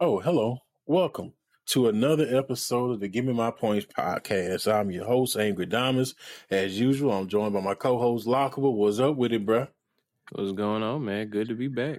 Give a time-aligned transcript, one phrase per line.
[0.00, 0.58] Oh, hello.
[0.86, 1.32] Welcome
[1.70, 4.72] to another episode of the Give Me My Points podcast.
[4.72, 6.14] I'm your host, Angry Diamonds.
[6.52, 8.74] As usual, I'm joined by my co-host, Lockable.
[8.74, 9.66] What's up with it, bro?
[10.30, 11.26] What's going on, man?
[11.26, 11.98] Good to be back.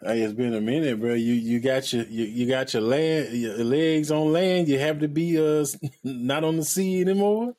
[0.00, 1.14] Hey, it's been a minute, bro.
[1.14, 4.68] You you got your you, you got your land your legs on land.
[4.68, 5.66] You have to be uh
[6.04, 7.56] not on the sea anymore.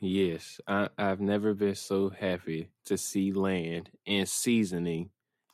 [0.00, 5.10] Yes, I, I've never been so happy to see land and seasoning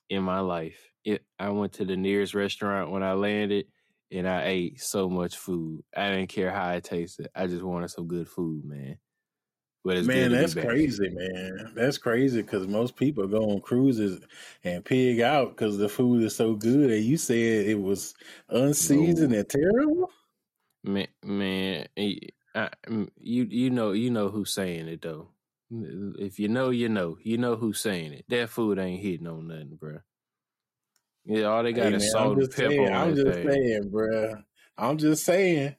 [0.09, 0.93] in my life.
[1.07, 3.67] It, I went to the nearest restaurant when I landed,
[4.11, 5.85] and I ate so much food.
[5.97, 7.29] I didn't care how it tasted.
[7.33, 8.99] I just wanted some good food, man.
[9.85, 11.71] But man, that's crazy, man.
[11.77, 14.21] That's crazy because most people go on cruises
[14.65, 16.91] and pig out because the food is so good.
[16.91, 18.13] And you said it was
[18.49, 19.39] unseasoned no.
[19.39, 20.11] and terrible.
[20.83, 22.71] Man, man, I,
[23.21, 25.29] you you know you know who's saying it though.
[25.71, 27.17] If you know, you know.
[27.23, 28.25] You know who's saying it.
[28.29, 29.99] That food ain't hitting on nothing, bro.
[31.27, 32.71] Yeah, all they got hey, is man, salt and pepper.
[32.71, 33.49] Saying, I'm just thing.
[33.49, 34.37] saying, bro.
[34.79, 35.75] I'm just saying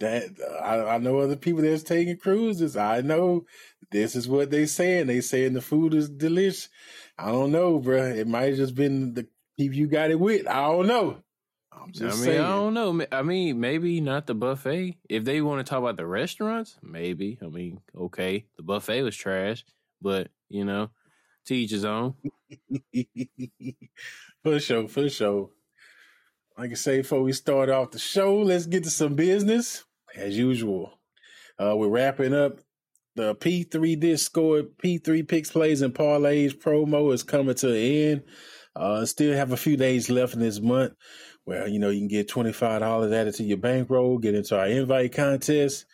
[0.00, 2.76] that uh, I, I, know other people that's taking cruises.
[2.76, 3.46] I know
[3.92, 5.06] this is what they saying.
[5.06, 6.68] They saying the food is delicious.
[7.16, 8.02] I don't know, bro.
[8.02, 10.48] It might have just been the people you got it with.
[10.48, 11.18] I don't know.
[11.72, 12.40] I'm just I mean, saying.
[12.40, 13.06] I don't know.
[13.12, 14.96] I mean, maybe not the buffet.
[15.08, 17.38] If they want to talk about the restaurants, maybe.
[17.42, 19.64] I mean, okay, the buffet was trash,
[20.02, 20.90] but you know,
[21.46, 22.14] to each his own.
[24.44, 25.50] for sure, for sure.
[26.58, 29.84] Like I say, before we start off the show, let's get to some business.
[30.14, 30.92] As usual,
[31.58, 32.60] uh, we're wrapping up
[33.16, 38.22] the P3 Discord P3 Picks Plays and Parlays promo is coming to an end.
[38.76, 40.92] Uh, still have a few days left in this month
[41.44, 45.14] where, you know, you can get $25 added to your bankroll, get into our invite
[45.14, 45.86] contest.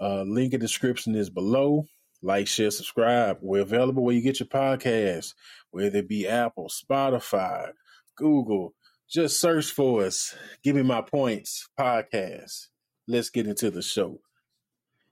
[0.00, 1.84] Uh, link in the description is below.
[2.20, 3.38] Like, share, subscribe.
[3.40, 5.34] We're available where you get your podcasts,
[5.70, 7.72] whether it be Apple, Spotify,
[8.16, 8.74] Google.
[9.08, 10.34] Just search for us.
[10.62, 12.68] Give me my points podcast.
[13.06, 14.20] Let's get into the show.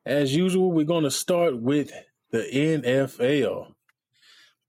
[0.06, 1.92] As usual, we're going to start with
[2.30, 3.74] the NFL.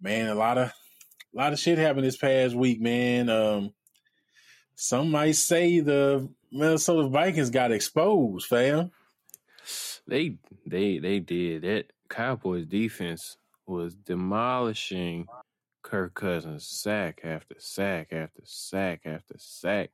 [0.02, 0.68] Man, a lot of
[1.34, 3.30] a lot of shit happened this past week, man.
[3.30, 3.74] Um,
[4.76, 8.92] some might say the Minnesota Vikings got exposed, fam.
[10.08, 11.62] They they they did.
[11.62, 15.28] That Cowboys defense was demolishing
[15.92, 19.90] Kirk Cousins sack after sack after sack after sack.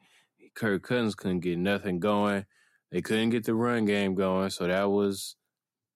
[0.54, 2.46] Kirk Cousins couldn't get nothing going.
[2.92, 5.36] They couldn't get the run game going, so that was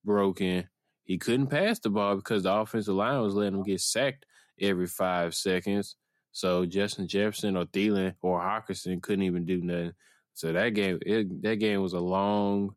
[0.03, 0.67] broken.
[1.03, 4.25] He couldn't pass the ball because the offensive line was letting him get sacked
[4.59, 5.95] every five seconds.
[6.31, 9.93] So Justin Jefferson or Thielen or Hockenson couldn't even do nothing.
[10.33, 12.73] So that game, it, that game was a long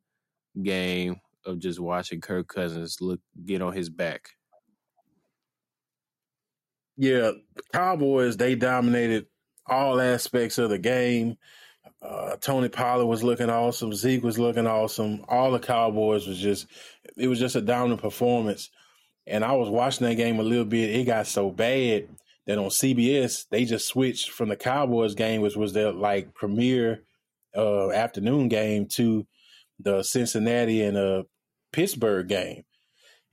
[0.63, 4.29] game of just watching Kirk Cousins look get on his back.
[6.97, 7.33] Yeah,
[7.73, 9.27] Cowboys they dominated
[9.67, 11.37] all aspects of the game.
[12.01, 13.93] Uh, Tony Pollard was looking awesome.
[13.95, 15.25] Zeke was looking awesome.
[15.29, 16.67] All the Cowboys was just
[17.17, 18.71] it was just a dominant performance.
[19.27, 20.95] And I was watching that game a little bit.
[20.95, 22.09] It got so bad
[22.47, 27.03] that on CBS they just switched from the Cowboys game, which was their like premier
[27.57, 29.27] uh, afternoon game, to
[29.81, 31.23] the Cincinnati and uh,
[31.73, 32.65] Pittsburgh game.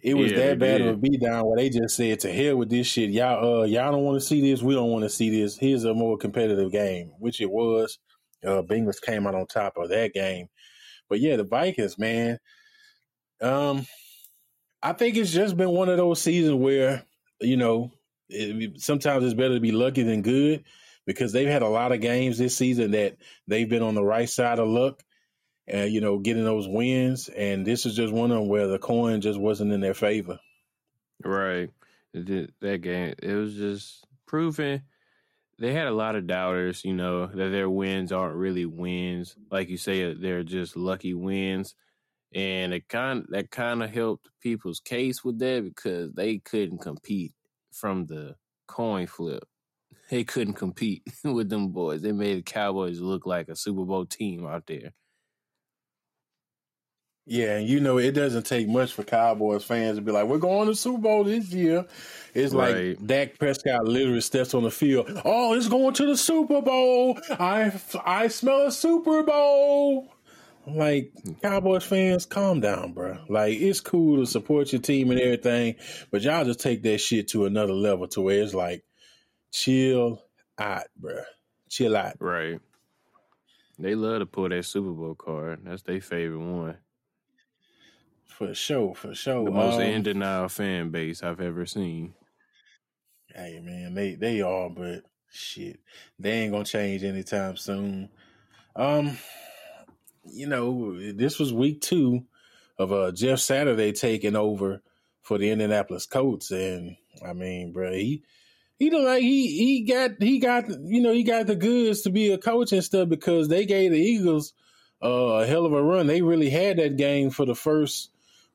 [0.02, 2.70] It was yeah, that bad of a beatdown where they just said to hell with
[2.70, 3.12] this shit.
[3.12, 4.64] Y'all, uh, y'all don't want to see this.
[4.64, 5.58] We don't want to see this.
[5.58, 8.00] Here's a more competitive game, which it was.
[8.44, 10.48] Uh, Bengals came out on top of that game,
[11.08, 12.40] but yeah, the Vikings, man.
[13.40, 13.86] Um,
[14.82, 17.04] I think it's just been one of those seasons where
[17.40, 17.92] you know
[18.30, 20.64] it, sometimes it's better to be lucky than good
[21.06, 24.30] because they've had a lot of games this season that they've been on the right
[24.30, 25.04] side of luck
[25.72, 28.80] and you know getting those wins and this is just one of them where the
[28.80, 30.40] coin just wasn't in their favor
[31.24, 31.70] right
[32.14, 34.82] that game it was just proving
[35.60, 39.70] they had a lot of doubters you know that their wins aren't really wins like
[39.70, 41.76] you say they're just lucky wins
[42.34, 47.34] and it kind that kind of helped people's case with that because they couldn't compete
[47.72, 48.36] from the
[48.68, 49.44] coin flip.
[50.10, 52.02] They couldn't compete with them boys.
[52.02, 54.94] They made the Cowboys look like a Super Bowl team out there.
[57.26, 60.40] Yeah, and you know it doesn't take much for Cowboys fans to be like, "We're
[60.40, 61.86] going to Super Bowl this year."
[62.34, 62.90] It's right.
[62.90, 65.22] like Dak Prescott literally steps on the field.
[65.24, 67.20] Oh, it's going to the Super Bowl.
[67.30, 67.72] I
[68.04, 70.10] I smell a Super Bowl.
[70.68, 73.18] Like Cowboys fans, calm down, bro.
[73.30, 75.76] Like it's cool to support your team and everything,
[76.12, 78.84] but y'all just take that shit to another level to where it's like,
[79.52, 80.22] chill
[80.60, 81.22] out, bro.
[81.70, 82.16] Chill out.
[82.20, 82.60] Right.
[83.80, 85.62] They love to pull that Super Bowl card.
[85.64, 86.78] That's their favorite one.
[88.42, 89.46] For sure, for sure.
[89.46, 92.16] The most um, in denial fan base I've ever seen.
[93.28, 95.80] Hey man, they they are, but shit,
[96.18, 98.10] they ain't gonna change anytime soon.
[98.76, 99.16] Um,
[100.26, 102.24] you know, this was week two
[102.80, 104.82] of uh, Jeff Saturday taking over
[105.22, 108.24] for the Indianapolis Colts, and I mean, bro, he
[108.80, 112.10] he looked like he he got he got you know he got the goods to
[112.10, 114.54] be a coach and stuff because they gave the Eagles
[115.04, 116.08] uh, a hell of a run.
[116.08, 118.11] They really had that game for the first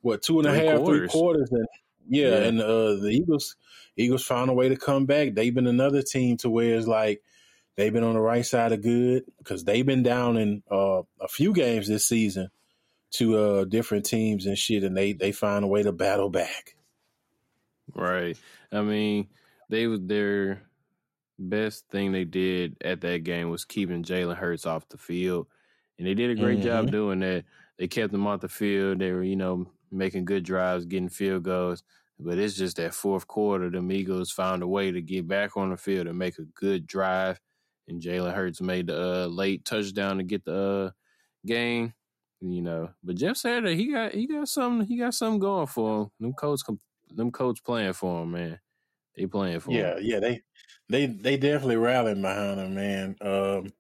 [0.07, 1.11] what two and a half, quarters.
[1.11, 1.67] three quarters, and
[2.09, 2.37] yeah, yeah.
[2.37, 3.57] and uh, the Eagles
[3.97, 5.35] Eagles found a way to come back.
[5.35, 7.23] They've been another team to where it's like
[7.77, 11.29] they've been on the right side of good because they've been down in uh, a
[11.29, 12.49] few games this season
[13.13, 16.77] to uh, different teams and shit, and they they find a way to battle back.
[17.95, 18.37] Right.
[18.73, 19.29] I mean,
[19.69, 20.63] they their
[21.39, 25.49] best thing they did at that game was keeping Jalen Hurts off the field,
[25.99, 26.69] and they did a great mm-hmm.
[26.69, 27.45] job doing that.
[27.79, 29.01] They kept him off the field.
[29.01, 31.83] They were, you know, making good drives, getting field goals.
[32.19, 35.71] But it's just that fourth quarter, the Eagles found a way to get back on
[35.71, 37.39] the field and make a good drive.
[37.89, 40.91] And Jalen Hurts made the uh, late touchdown to get the uh,
[41.47, 41.93] game.
[42.41, 46.03] You know, but Jeff Saturday, he got he got something he got something going for
[46.03, 46.11] him.
[46.21, 46.61] Them coach
[47.11, 48.61] them coach playing for him, man.
[49.17, 50.03] They playing for yeah, him.
[50.03, 50.43] Yeah, they
[50.89, 53.17] they they definitely rallying behind him, man.
[53.21, 53.73] Um,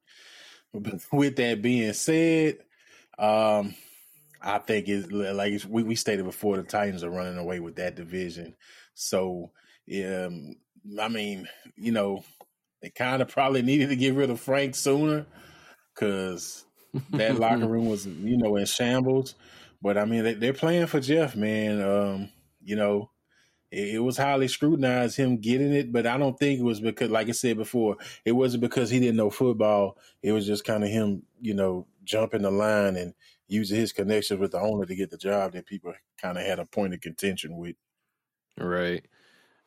[1.12, 2.58] with that being said,
[3.19, 3.75] um,
[4.46, 7.76] I think it's like it's, we, we stated before the Titans are running away with
[7.76, 8.54] that division.
[8.94, 9.50] So,
[9.93, 10.54] um,
[11.00, 12.25] I mean, you know,
[12.81, 15.26] they kind of probably needed to get rid of Frank sooner
[15.93, 16.64] because
[17.10, 19.34] that locker room was, you know, in shambles.
[19.82, 21.82] But I mean, they, are playing for Jeff, man.
[21.82, 22.31] Um,
[22.62, 23.10] you know,
[23.72, 27.10] it, it, was highly scrutinized him getting it, but I don't think it was because,
[27.10, 29.98] like I said before, it wasn't because he didn't know football.
[30.22, 33.12] It was just kind of him, you know, jumping the line and
[33.48, 36.58] using his connection with the owner to get the job that people kind of had
[36.58, 37.76] a point of contention with.
[38.58, 39.04] Right.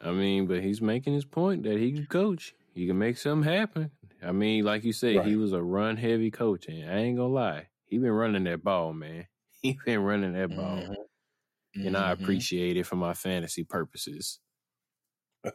[0.01, 2.55] I mean, but he's making his point that he can coach.
[2.73, 3.91] He can make something happen.
[4.23, 5.25] I mean, like you said, right.
[5.25, 8.63] he was a run heavy coach, and I ain't gonna lie, he been running that
[8.63, 9.27] ball, man.
[9.61, 11.85] He been running that ball, mm-hmm.
[11.85, 12.23] and I mm-hmm.
[12.23, 14.39] appreciate it for my fantasy purposes.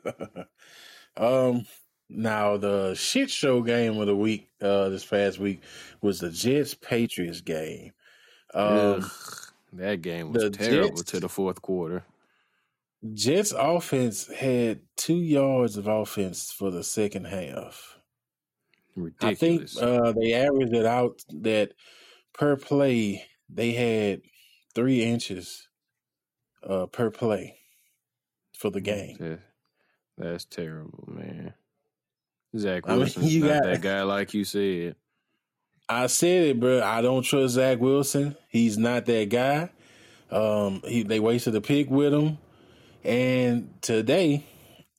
[1.16, 1.64] um,
[2.10, 5.62] now the shit show game of the week, uh, this past week
[6.02, 7.92] was the Jets Patriots game.
[8.54, 9.10] Um,
[9.72, 12.04] that game was terrible Jets, to the fourth quarter.
[13.12, 17.98] Jets offense had two yards of offense for the second half.
[18.96, 19.76] Ridiculous.
[19.76, 21.72] I think uh, they averaged it out that
[22.32, 24.22] per play they had
[24.74, 25.68] three inches
[26.62, 27.56] uh, per play
[28.56, 29.16] for the game.
[29.18, 29.42] That's,
[30.16, 31.54] that's terrible, man.
[32.56, 34.94] Zach Wilson's I mean, not got, that guy like you said.
[35.88, 36.82] I said it, bro.
[36.82, 38.36] I don't trust Zach Wilson.
[38.48, 39.70] He's not that guy.
[40.30, 42.38] Um, he, they wasted a pick with him,
[43.04, 44.44] and today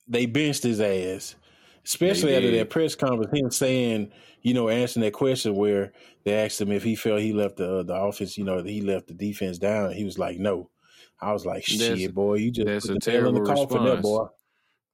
[0.08, 1.36] they benched his ass.
[1.84, 4.12] Especially after that press conference, him saying,
[4.42, 5.94] you know, answering that question where
[6.24, 9.08] they asked him if he felt he left the the office, you know, he left
[9.08, 9.92] the defense down.
[9.92, 10.70] He was like, no.
[11.22, 13.72] I was like, shit, that's, boy, you just that's put a the terrible response.
[13.72, 14.28] That, boy.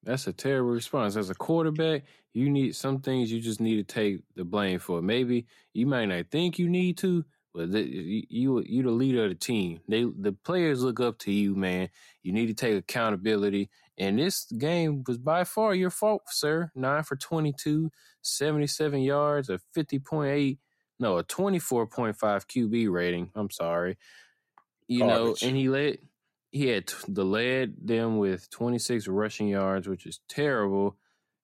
[0.03, 1.15] That's a terrible response.
[1.15, 2.03] As a quarterback,
[2.33, 5.01] you need some things you just need to take the blame for.
[5.01, 7.81] Maybe you might not think you need to, but the,
[8.29, 9.81] you you the leader of the team.
[9.87, 11.89] They the players look up to you, man.
[12.23, 13.69] You need to take accountability.
[13.97, 16.71] And this game was by far your fault, sir.
[16.73, 17.91] Nine for 22,
[18.23, 20.57] 77 yards, a 50.8,
[20.99, 23.29] no, a 24.5 QB rating.
[23.35, 23.97] I'm sorry.
[24.87, 25.43] You Garbage.
[25.43, 25.99] know, and he led
[26.51, 30.97] he had the led them with 26 rushing yards, which is terrible.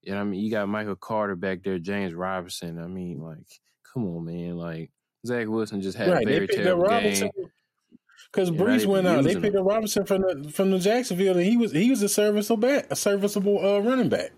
[0.05, 2.79] And I mean, you got Michael Carter back there, James Robinson.
[2.79, 3.47] I mean, like,
[3.93, 4.57] come on, man.
[4.57, 4.91] Like,
[5.25, 6.27] Zach Wilson just had right.
[6.27, 7.31] a very terrible game.
[8.31, 11.55] Because Breece went out, they picked up Robinson from the from the Jacksonville, and he
[11.55, 14.31] was he was a serviceable back, a serviceable uh, running back.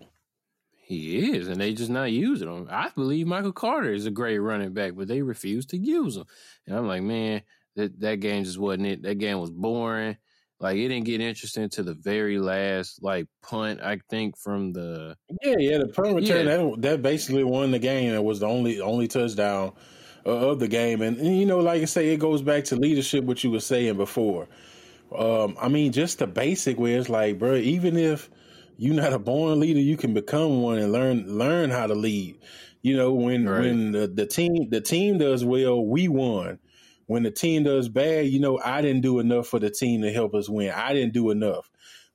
[0.84, 2.68] He is, and they just not using him.
[2.70, 6.24] I believe Michael Carter is a great running back, but they refuse to use him.
[6.66, 7.42] And I'm like, man,
[7.76, 9.02] that that game just wasn't it.
[9.02, 10.16] That game was boring.
[10.60, 13.80] Like it didn't get interesting to the very last like punt.
[13.82, 16.56] I think from the yeah yeah the punt return yeah.
[16.56, 18.12] that that basically won the game.
[18.12, 19.72] It was the only only touchdown
[20.26, 21.00] uh, of the game.
[21.00, 23.24] And, and, you know, like I say, it goes back to leadership.
[23.24, 24.48] What you were saying before.
[25.16, 28.28] Um, I mean, just the basic where it's like, bro, even if
[28.76, 32.38] you're not a born leader, you can become one and learn learn how to lead.
[32.82, 33.60] You know, when right.
[33.62, 36.58] when the, the team the team does well, we won
[37.10, 40.12] when the team does bad, you know, I didn't do enough for the team to
[40.12, 40.70] help us win.
[40.70, 41.68] I didn't do enough.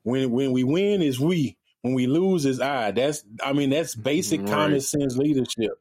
[0.04, 1.58] When when we win is we.
[1.82, 2.92] When we lose is I.
[2.92, 4.50] That's I mean, that's basic right.
[4.50, 5.74] common sense leadership.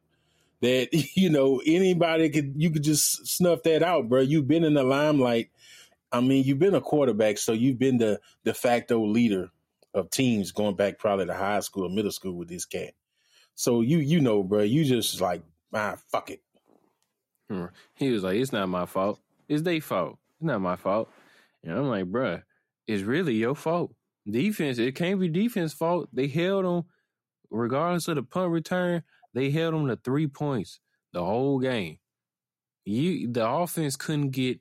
[0.59, 4.19] That, you know, anybody could you could just snuff that out, bro.
[4.19, 5.49] You've been in the limelight.
[6.11, 9.49] I mean, you've been a quarterback, so you've been the de facto leader
[9.93, 12.91] of teams going back probably to high school or middle school with this cat.
[13.55, 15.41] So you you know, bro, you just like,
[15.73, 16.41] ah, fuck it.
[17.95, 19.19] He was like, "It's not my fault.
[19.47, 20.17] It's their fault.
[20.37, 21.09] It's not my fault."
[21.63, 22.43] And I'm like, "Bruh,
[22.87, 23.93] it's really your fault.
[24.29, 24.79] Defense.
[24.79, 26.09] It can't be defense fault.
[26.11, 26.83] They held them,
[27.49, 29.03] regardless of the punt return.
[29.33, 30.79] They held them to three points
[31.13, 31.97] the whole game.
[32.85, 34.59] You, the offense couldn't get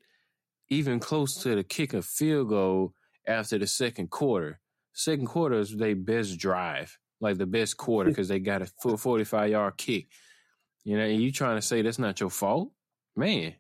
[0.68, 2.94] even close to the kick a field goal
[3.26, 4.60] after the second quarter.
[4.92, 9.50] Second quarter is their best drive, like the best quarter, because they got a 45
[9.50, 10.06] yard kick.
[10.84, 12.70] You know, and you trying to say that's not your fault?
[13.16, 13.54] Man,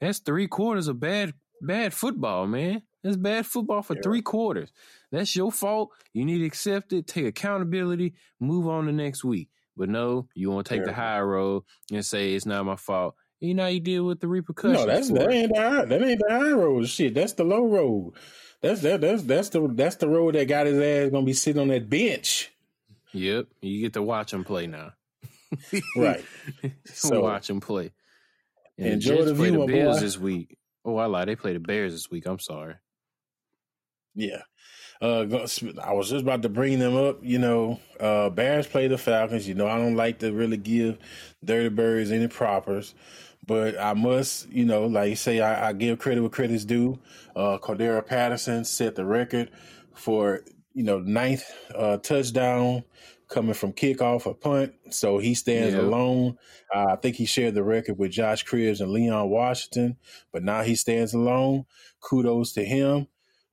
[0.00, 2.82] that's three quarters of bad bad football, man.
[3.02, 4.02] That's bad football for yeah.
[4.02, 4.72] three quarters.
[5.10, 5.90] That's your fault.
[6.12, 9.48] You need to accept it, take accountability, move on to next week.
[9.76, 10.86] But no, you want to take yeah.
[10.86, 13.16] the high road and say it's not my fault.
[13.40, 14.78] You know, you deal with the repercussions.
[14.78, 16.88] No, that's that ain't the high, that ain't the high road.
[16.88, 18.12] Shit, that's the low road.
[18.60, 21.60] That's that that's that's the that's the road that got his ass gonna be sitting
[21.60, 22.52] on that bench.
[23.12, 24.92] Yep, you get to watch him play now.
[25.96, 26.24] Right.
[26.86, 27.92] So watch him play.
[28.78, 30.00] And enjoy the, Jets play the Bears boy.
[30.00, 30.56] this week.
[30.84, 31.28] Oh, I lied.
[31.28, 32.26] They play the Bears this week.
[32.26, 32.74] I'm sorry.
[34.14, 34.42] Yeah.
[35.00, 35.26] Uh,
[35.82, 37.18] I was just about to bring them up.
[37.22, 39.48] You know, uh, Bears play the Falcons.
[39.48, 40.98] You know, I don't like to really give
[41.44, 42.94] Dirty Birds any propers,
[43.44, 47.00] but I must, you know, like you say, I, I give credit where credit's due.
[47.34, 49.50] Uh, Cordarrelle Patterson set the record
[49.92, 50.42] for,
[50.72, 51.44] you know, ninth
[51.74, 52.84] uh, touchdown
[53.32, 54.74] coming from kickoff or punt.
[54.90, 55.80] So he stands yeah.
[55.80, 56.38] alone.
[56.74, 59.96] Uh, I think he shared the record with Josh Cribbs and Leon Washington,
[60.32, 61.64] but now he stands alone.
[62.00, 63.06] Kudos to him.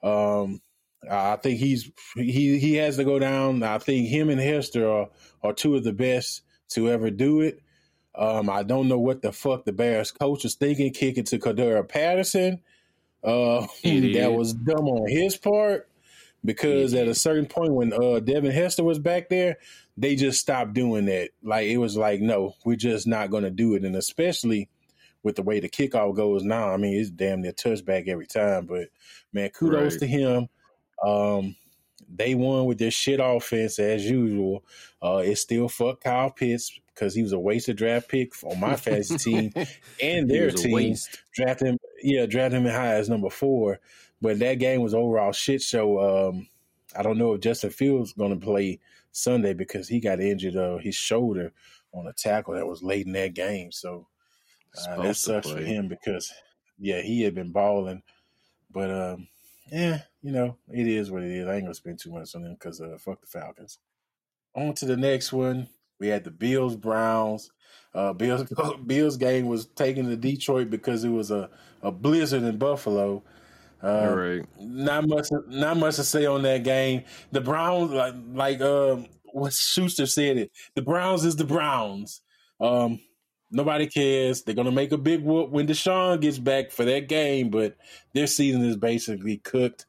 [0.03, 0.61] Um,
[1.09, 3.63] I think he's he he has to go down.
[3.63, 5.09] I think him and Hester are
[5.41, 7.61] are two of the best to ever do it.
[8.15, 11.87] Um, I don't know what the fuck the Bears coach is thinking, kicking to Cordarrelle
[11.87, 12.61] Patterson.
[13.23, 15.88] Uh, that was dumb on his part
[16.43, 19.57] because at a certain point when uh, Devin Hester was back there,
[19.97, 21.31] they just stopped doing that.
[21.43, 24.69] Like it was like, no, we're just not going to do it, and especially
[25.23, 26.71] with the way the kickoff goes now.
[26.71, 28.65] I mean, it's damn near touchback every time.
[28.65, 28.89] But
[29.33, 29.99] man, kudos right.
[29.99, 30.49] to him.
[31.03, 31.55] Um,
[32.13, 34.63] they won with their shit offense as usual.
[35.01, 38.75] Uh, it still fucked Kyle Pitts because he was a wasted draft pick on my
[38.75, 39.53] fantasy team
[40.03, 40.95] and their team.
[41.33, 43.79] Draft him, yeah, draft him high as number four.
[44.21, 46.29] But that game was overall shit show.
[46.29, 46.47] Um,
[46.95, 48.79] I don't know if Justin Fields going to play
[49.11, 51.51] Sunday because he got injured uh, his shoulder
[51.93, 53.71] on a tackle that was late in that game.
[53.71, 54.07] So
[54.87, 56.31] uh, that sucks for him because
[56.77, 58.03] yeah, he had been balling.
[58.71, 59.27] But um,
[59.71, 61.47] yeah, you know, it is what it is.
[61.47, 63.79] I ain't gonna spend too much on them because uh, fuck the Falcons.
[64.55, 65.69] On to the next one.
[65.99, 67.51] We had the Bills Browns.
[67.93, 68.51] Uh, Bills
[68.85, 71.49] Bills game was taken to Detroit because it was a,
[71.81, 73.23] a blizzard in Buffalo.
[73.81, 74.45] Uh, right.
[74.59, 75.27] Not much.
[75.47, 77.03] Not much to say on that game.
[77.31, 80.51] The Browns, like like um, what Schuster said it.
[80.75, 82.21] The Browns is the Browns.
[82.59, 82.99] Um,
[83.51, 84.43] nobody cares.
[84.43, 87.77] They're gonna make a big whoop when Deshaun gets back for that game, but
[88.13, 89.85] their season is basically cooked.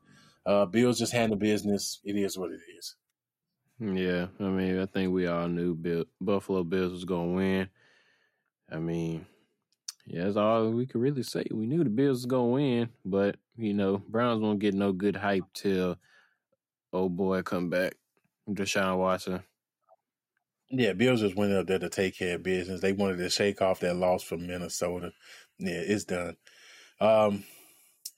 [0.46, 2.00] Uh, Bills just handle business.
[2.04, 2.94] It is what it is.
[3.80, 7.68] Yeah, I mean, I think we all knew Bill, Buffalo Bills was gonna win.
[8.70, 9.26] I mean,
[10.06, 11.44] yeah, that's all we could really say.
[11.50, 15.16] We knew the Bills was gonna win, but you know, Browns won't get no good
[15.16, 15.96] hype till
[16.92, 17.94] old boy come back,
[18.48, 19.42] Deshaun Watson.
[20.70, 22.80] Yeah, Bills just went up there to take care of business.
[22.80, 25.12] They wanted to shake off that loss from Minnesota.
[25.58, 26.36] Yeah, it's done.
[27.00, 27.44] Um,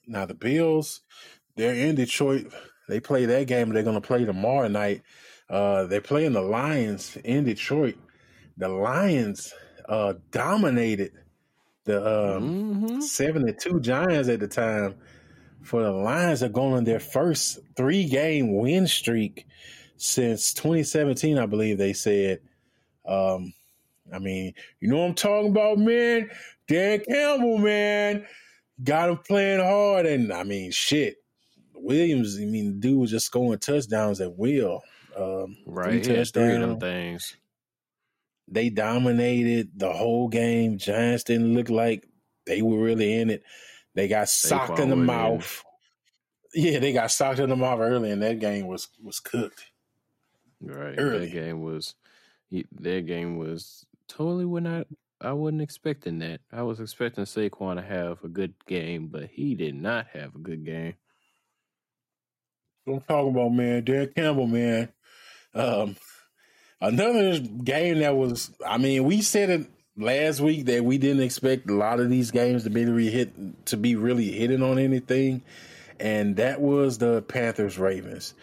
[0.05, 1.01] now the Bills,
[1.55, 2.53] they're in Detroit.
[2.87, 3.69] They play that game.
[3.69, 5.01] They're going to play tomorrow night.
[5.49, 7.95] Uh, they're playing the Lions in Detroit.
[8.57, 9.53] The Lions
[9.89, 11.11] uh, dominated
[11.85, 13.01] the um, mm-hmm.
[13.01, 14.95] 72 Giants at the time.
[15.61, 19.45] For the Lions are going on their first three game win streak
[19.95, 22.41] since 2017, I believe they said.
[23.05, 23.53] Um,
[24.13, 26.29] I mean, you know what I'm talking about, man?
[26.67, 28.25] Dan Campbell, man,
[28.83, 31.17] got him playing hard, and I mean, shit.
[31.75, 34.81] Williams, I mean, dude was just scoring touchdowns at will.
[35.15, 37.37] Um, right, three, three of them things.
[38.47, 40.77] They dominated the whole game.
[40.77, 42.07] Giants didn't look like
[42.45, 43.43] they were really in it.
[43.95, 45.63] They got socked in the mouth.
[46.53, 46.63] In.
[46.63, 49.63] Yeah, they got socked in the mouth early, and that game was was cooked.
[50.61, 51.25] Right, early.
[51.25, 51.95] that game was.
[52.81, 54.87] That game was totally what not.
[55.19, 56.41] I wasn't expecting that.
[56.51, 60.39] I was expecting Saquon to have a good game, but he did not have a
[60.39, 60.95] good game.
[62.85, 63.83] I'm talking about, man.
[63.83, 64.89] Dan Campbell, man.
[65.55, 65.95] Um,
[66.83, 71.69] another game that was, I mean, we said it last week that we didn't expect
[71.69, 75.41] a lot of these games to be really hit to be really hitting on anything,
[75.99, 78.33] and that was the Panthers Ravens.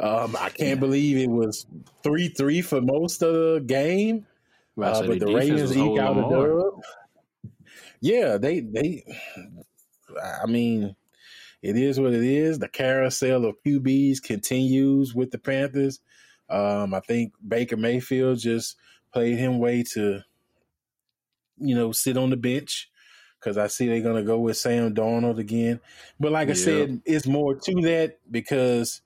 [0.00, 1.66] Um, I can't believe it was
[2.02, 4.26] three three for most of the game,
[4.80, 7.52] uh, but the Ravens eke out a dub.
[8.00, 9.04] yeah, they they.
[10.42, 10.96] I mean,
[11.62, 12.58] it is what it is.
[12.58, 16.00] The carousel of QBs continues with the Panthers.
[16.48, 18.76] Um, I think Baker Mayfield just
[19.12, 20.20] played him way to,
[21.58, 22.90] you know, sit on the bench
[23.38, 25.80] because I see they're going to go with Sam Darnold again.
[26.18, 29.02] But like I said, it's more to that because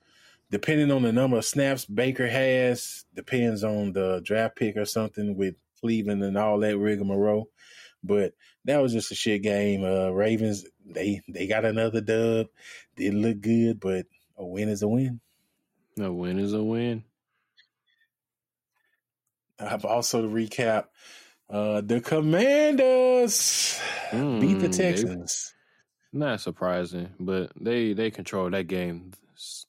[0.49, 5.35] depending on the number of snaps Baker has, depends on the draft pick or something
[5.35, 7.49] with Cleveland and all that rigmarole.
[8.03, 8.33] But
[8.65, 9.83] that was just a shit game.
[9.83, 12.47] Uh, Ravens they they got another dub.
[12.95, 14.05] Didn't look good, but
[14.37, 15.19] a win is a win.
[15.99, 17.03] A win is a win.
[19.59, 20.85] I've also to recap.
[21.49, 23.79] Uh, the Commanders
[24.11, 25.53] mm, beat the hmm, Texans.
[26.13, 29.11] Not surprising, but they they controlled that game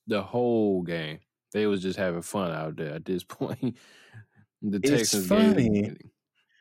[0.06, 1.20] the whole game.
[1.52, 3.76] They was just having fun out there at this point.
[4.62, 5.82] the Texans funny.
[5.82, 5.98] Gave,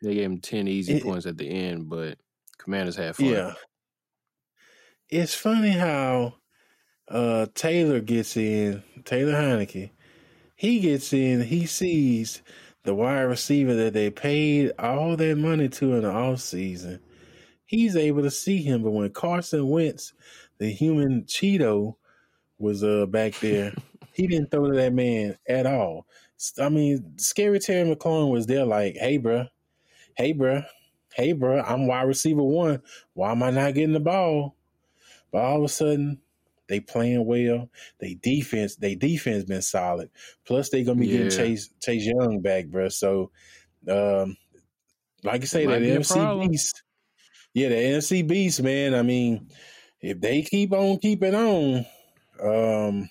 [0.01, 2.17] they gave them ten easy it, points at the end, but
[2.57, 3.25] Commanders had fun.
[3.25, 3.53] Yeah,
[5.09, 6.35] it's funny how
[7.09, 8.83] uh, Taylor gets in.
[9.03, 9.91] Taylor Heinicke,
[10.55, 11.41] he gets in.
[11.41, 12.41] He sees
[12.83, 16.99] the wide receiver that they paid all their money to in the off season.
[17.65, 20.13] He's able to see him, but when Carson Wentz,
[20.57, 21.95] the human Cheeto,
[22.57, 23.73] was uh back there,
[24.13, 26.07] he didn't throw to that man at all.
[26.59, 29.45] I mean, scary Terry McLaurin was there, like, "Hey, bro,
[30.15, 30.63] hey, bro,
[31.13, 32.81] hey, bro, I'm wide receiver one.
[33.13, 34.55] Why am I not getting the ball?"
[35.31, 36.21] But all of a sudden,
[36.69, 37.69] they playing well.
[37.99, 40.09] They defense, they defense been solid.
[40.45, 41.23] Plus, they gonna be yeah.
[41.23, 42.87] getting Chase Chase Young back, bro.
[42.87, 43.31] So,
[43.89, 44.37] um,
[45.23, 46.83] like I say, that NFC beast.
[47.53, 48.93] Yeah, the NFC beast, man.
[48.93, 49.49] I mean,
[49.99, 51.85] if they keep on keeping on,
[52.41, 53.09] um,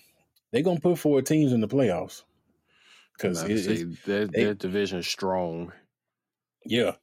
[0.51, 2.23] they're gonna put four teams in the playoffs.
[3.13, 5.73] Because that that division strong.
[6.65, 6.93] Yeah,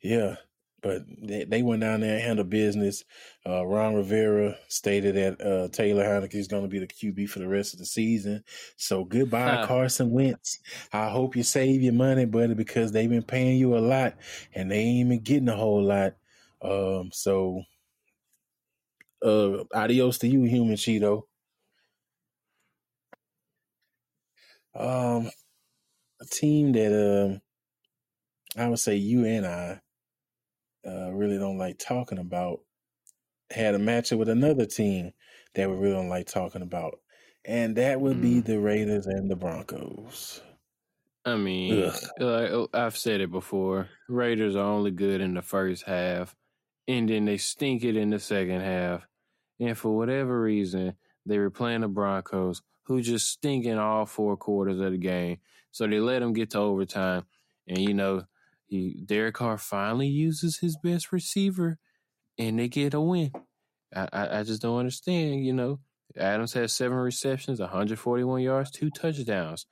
[0.00, 0.36] yeah
[0.82, 3.04] but they, they went down there and handled business.
[3.46, 7.38] Uh, Ron Rivera stated that uh, Taylor Heinicke is going to be the QB for
[7.38, 8.44] the rest of the season.
[8.76, 9.66] So goodbye, huh.
[9.66, 10.58] Carson Wentz.
[10.92, 14.16] I hope you save your money, buddy, because they've been paying you a lot
[14.54, 16.14] and they ain't even getting a whole lot.
[16.62, 17.62] Um, so
[19.24, 21.22] uh, adios to you, human Cheeto.
[24.74, 25.30] Um,
[26.20, 27.40] a team that um,
[28.62, 29.80] I would say you and I
[30.86, 32.60] uh, really don't like talking about
[33.50, 35.12] had a matchup with another team
[35.54, 36.98] that we really don't like talking about,
[37.44, 38.44] and that would be mm.
[38.44, 40.40] the Raiders and the Broncos.
[41.24, 41.82] I mean,
[42.20, 46.36] like oh, I've said it before, Raiders are only good in the first half,
[46.86, 49.06] and then they stink it in the second half.
[49.58, 50.94] And for whatever reason,
[51.24, 55.38] they were playing the Broncos, who just stink in all four quarters of the game.
[55.72, 57.24] So they let them get to overtime,
[57.66, 58.24] and you know
[58.70, 61.78] Derek Carr finally uses his best receiver,
[62.38, 63.32] and they get a win.
[63.94, 65.44] I, I, I just don't understand.
[65.44, 65.80] You know,
[66.16, 69.66] Adams has seven receptions, 141 yards, two touchdowns.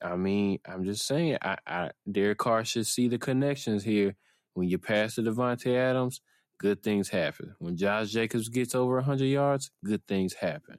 [0.00, 4.16] I mean, I'm just saying, I, I Derek Carr should see the connections here.
[4.54, 6.20] When you pass to Davante Adams,
[6.58, 7.54] good things happen.
[7.58, 10.78] When Josh Jacobs gets over 100 yards, good things happen.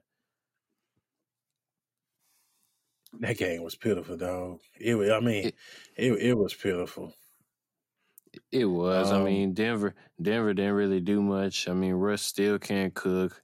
[3.19, 4.60] That game was pitiful, dog.
[4.80, 5.56] It, I mean, it,
[5.95, 7.13] it, it was pitiful.
[8.52, 9.12] It was.
[9.12, 11.69] Um, I mean, Denver, Denver didn't really do much.
[11.69, 13.41] I mean, Russ still can't cook.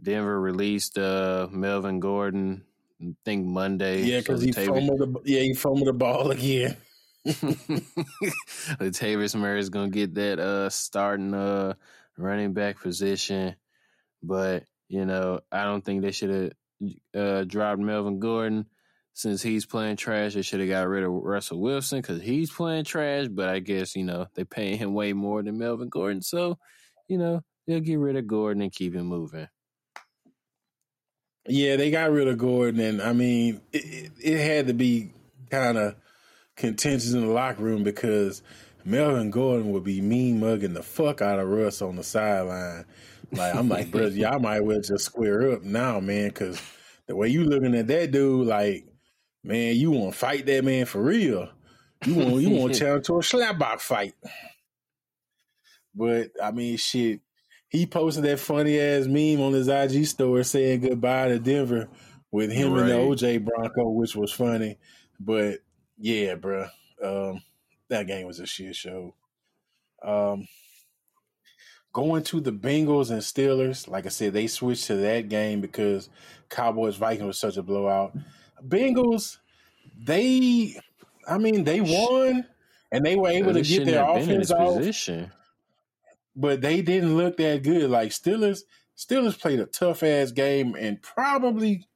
[0.00, 2.64] Denver released uh, Melvin Gordon.
[3.00, 4.02] I think Monday.
[4.02, 6.76] Yeah, because so he fumbled the yeah he fumbled the ball again.
[7.26, 11.74] Latavius Murray is gonna get that uh starting uh
[12.16, 13.56] running back position,
[14.22, 16.52] but you know I don't think they should have
[17.14, 18.66] uh dropped Melvin Gordon
[19.16, 22.84] since he's playing trash, they should have got rid of Russell Wilson because he's playing
[22.84, 23.28] trash.
[23.28, 26.58] But I guess you know they paying him way more than Melvin Gordon, so
[27.08, 29.48] you know they'll get rid of Gordon and keep him moving.
[31.48, 35.12] Yeah, they got rid of Gordon, and I mean it, it had to be
[35.50, 35.96] kind of
[36.54, 38.42] contentious in the locker room because
[38.84, 42.84] Melvin Gordon would be mean mugging the fuck out of Russ on the sideline.
[43.32, 46.60] Like I'm like, bro, y'all might well just square up now, man, because
[47.06, 48.85] the way you looking at that dude, like
[49.46, 51.48] man, you want to fight that man for real.
[52.04, 54.14] You want you want to challenge to a slapbox fight.
[55.94, 57.20] But I mean, shit.
[57.68, 61.88] He posted that funny ass meme on his IG story saying goodbye to Denver
[62.30, 62.82] with him right.
[62.82, 64.78] and the OJ Bronco, which was funny.
[65.18, 65.60] But
[65.98, 66.68] yeah, bro,
[67.02, 67.42] um,
[67.88, 69.14] that game was a shit show.
[70.02, 70.46] Um,
[71.92, 76.08] going to the Bengals and Steelers, like I said, they switched to that game because
[76.48, 78.14] Cowboys Vikings was such a blowout.
[78.64, 79.38] Bengals,
[79.98, 80.78] they,
[81.28, 82.46] I mean, they won
[82.92, 84.76] and they were able to get their offense off.
[84.78, 85.32] Position.
[86.34, 87.90] but they didn't look that good.
[87.90, 88.60] Like Steelers,
[88.96, 91.86] Steelers played a tough ass game and probably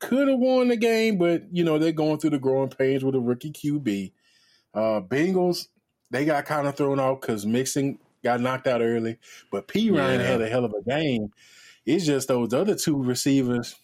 [0.00, 3.14] could have won the game, but you know they're going through the growing pains with
[3.14, 4.12] a rookie QB.
[4.74, 5.68] Uh, Bengals,
[6.10, 9.18] they got kind of thrown off because Mixon got knocked out early,
[9.50, 10.22] but Perine Yeah.
[10.22, 11.32] had a hell of a game.
[11.86, 13.76] It's just those other two receivers,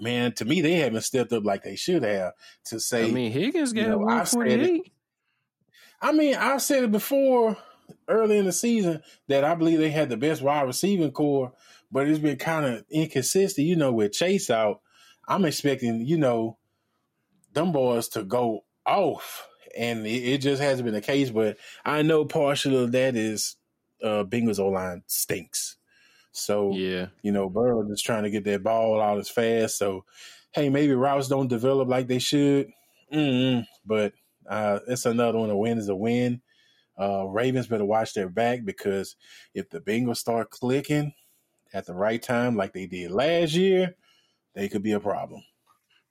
[0.00, 0.32] man.
[0.32, 2.32] To me, they haven't stepped up like they should have.
[2.66, 4.92] To say, I mean, Higgins you got know, I one forty eight.
[6.00, 7.56] I mean, I've said it before
[8.08, 11.52] early in the season that I believe they had the best wide receiving corps,
[11.90, 13.66] but it's been kind of inconsistent.
[13.66, 14.80] You know, with Chase out,
[15.26, 16.58] I'm expecting, you know,
[17.52, 19.48] them boys to go off.
[19.76, 21.30] And it, it just hasn't been the case.
[21.30, 23.56] But I know partial of that is
[24.02, 25.76] uh Bengals O line stinks.
[26.36, 29.78] So Yeah, you know, Burrow just trying to get that ball out as fast.
[29.78, 30.04] So,
[30.52, 32.70] hey, maybe routes don't develop like they should.
[33.12, 34.12] mm But
[34.48, 35.50] uh, it's another one.
[35.50, 36.42] A win is a win.
[36.98, 39.16] Uh, Ravens better watch their back because
[39.54, 41.12] if the Bengals start clicking
[41.74, 43.96] at the right time, like they did last year,
[44.54, 45.42] they could be a problem.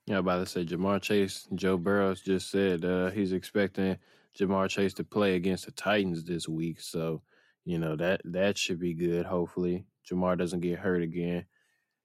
[0.06, 0.18] yeah.
[0.18, 3.98] About to say Ja'Marr Chase, Joe Burrows just said uh, he's expecting
[4.38, 6.80] Ja'Marr Chase to play against the Titans this week.
[6.80, 7.22] So
[7.64, 9.26] you know that that should be good.
[9.26, 11.46] Hopefully, Ja'Marr doesn't get hurt again.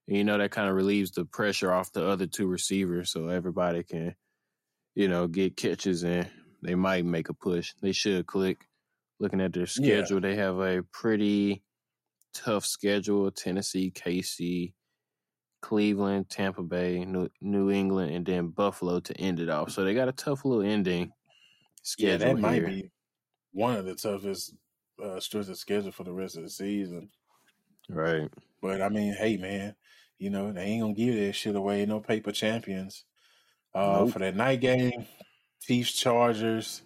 [0.07, 3.27] And, you know that kind of relieves the pressure off the other two receivers, so
[3.29, 4.15] everybody can,
[4.95, 6.29] you know, get catches and
[6.63, 7.73] they might make a push.
[7.81, 8.67] They should click.
[9.19, 10.07] Looking at their Yeah.
[10.07, 11.63] schedule, they have a pretty
[12.33, 14.73] tough schedule: Tennessee, KC,
[15.61, 19.71] Cleveland, Tampa Bay, New, New England, and then Buffalo to end it off.
[19.71, 21.13] So they got a tough little ending
[21.97, 22.91] Yeah, schedule that might be
[23.53, 24.55] one of the toughest
[25.01, 27.11] uh, strength of schedule for the rest of the season.
[27.91, 28.29] Right.
[28.61, 29.75] But I mean, hey, man,
[30.17, 31.85] you know they ain't gonna give that shit away.
[31.85, 33.05] No paper champions.
[33.73, 34.11] Uh, Nope.
[34.13, 35.05] For that night game,
[35.61, 36.81] Chiefs Chargers.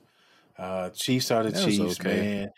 [0.58, 2.52] Uh, Chiefs are the That Chiefs, okay.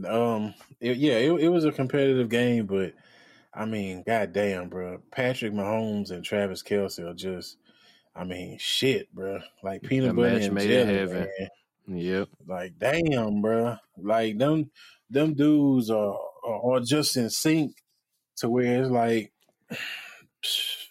[0.00, 0.10] man.
[0.10, 2.92] Um, it, yeah, it, it was a competitive game, but
[3.54, 7.56] I mean, goddamn, bro, Patrick Mahomes and Travis Kelce are just,
[8.14, 11.28] I mean, shit, bro, like peanut butter and made jelly, heaven.
[11.86, 11.98] man.
[11.98, 12.28] Yep.
[12.46, 14.70] Like, damn, bro, like them,
[15.08, 17.74] them dudes are are, just in sync
[18.36, 19.32] to where it's like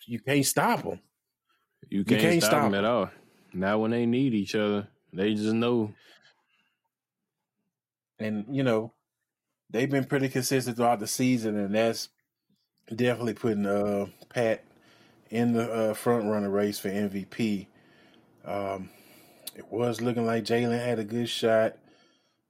[0.06, 1.00] you can't stop them.
[1.90, 3.10] You can't, can't stop, stop them at all.
[3.54, 4.88] Not when they need each other.
[5.14, 5.94] They just know.
[8.20, 8.94] and you know
[9.70, 12.10] they've been pretty consistent throughout the season, and that's
[12.94, 14.64] definitely putting uh, Pat
[15.30, 17.68] in the uh, front runner race for MVP.
[18.46, 18.90] Um,
[19.56, 21.78] it was looking like Jalen had a good shot.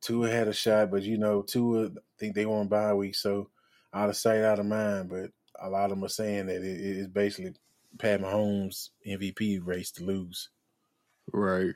[0.08, 3.15] Tua had a shot, but you know, Tua I think they were on bye week,
[3.15, 3.50] so
[3.93, 5.10] out of sight, out of mind.
[5.10, 7.56] But a lot of them are saying that it is basically
[8.00, 10.50] Pat Mahomes' MVP race to lose.
[11.34, 11.76] Right.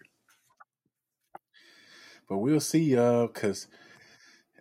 [2.30, 3.68] But we'll see, uh, because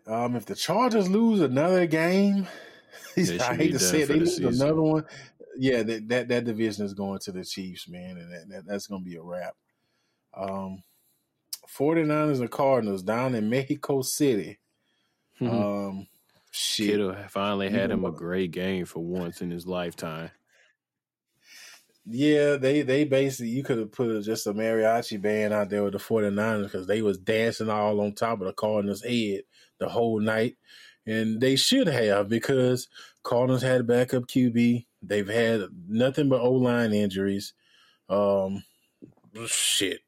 [0.05, 2.49] um, if the Chargers lose another game,
[3.17, 4.67] I hate to say it, they the lose season.
[4.67, 5.05] another one.
[5.57, 8.89] Yeah, that, that that division is going to the Chiefs, man, and that, that that's
[8.89, 9.55] going to be a wrap.
[10.37, 10.83] Um,
[11.77, 14.59] 49ers and Cardinals down in Mexico City.
[15.41, 16.07] Um,
[16.51, 16.91] shit.
[16.91, 20.31] Kittle finally had him a great game for once in his lifetime.
[22.07, 25.93] Yeah, they they basically you could have put just a mariachi band out there with
[25.93, 29.43] the 49ers because they was dancing all on top of the Cardinals' head
[29.79, 30.57] the whole night.
[31.07, 32.89] And they should have because
[33.23, 34.87] Cardinals had a backup QB.
[35.03, 37.53] They've had nothing but O line injuries.
[38.09, 38.65] Um
[39.47, 40.01] shit.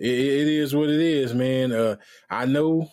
[0.00, 1.72] It, it is what it is, man.
[1.72, 1.96] Uh
[2.30, 2.90] I know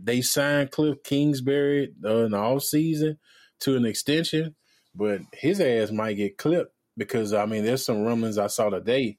[0.00, 3.18] they signed Cliff Kingsbury uh, in the off season
[3.60, 4.54] to an extension,
[4.94, 9.18] but his ass might get clipped because I mean, there's some rumblings I saw today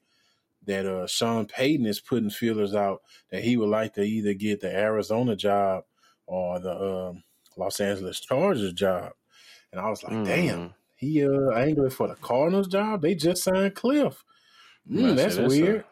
[0.66, 4.60] that uh, Sean Payton is putting feelers out that he would like to either get
[4.60, 5.84] the Arizona job
[6.26, 6.72] or the
[7.10, 7.22] um,
[7.56, 9.12] Los Angeles Chargers job,
[9.72, 10.74] and I was like, damn, Mm.
[10.96, 13.02] he uh angling for the Cardinals job.
[13.02, 14.22] They just signed Cliff.
[14.90, 15.84] Mm, that's weird.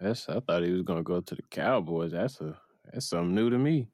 [0.00, 2.12] That's I thought he was gonna go to the Cowboys.
[2.12, 2.58] That's a
[2.90, 3.88] that's something new to me.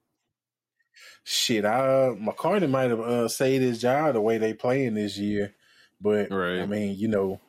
[1.24, 5.54] Shit, I McCarthy might have uh, saved his job the way they playing this year,
[6.00, 6.60] but Right.
[6.60, 7.40] I mean, you know,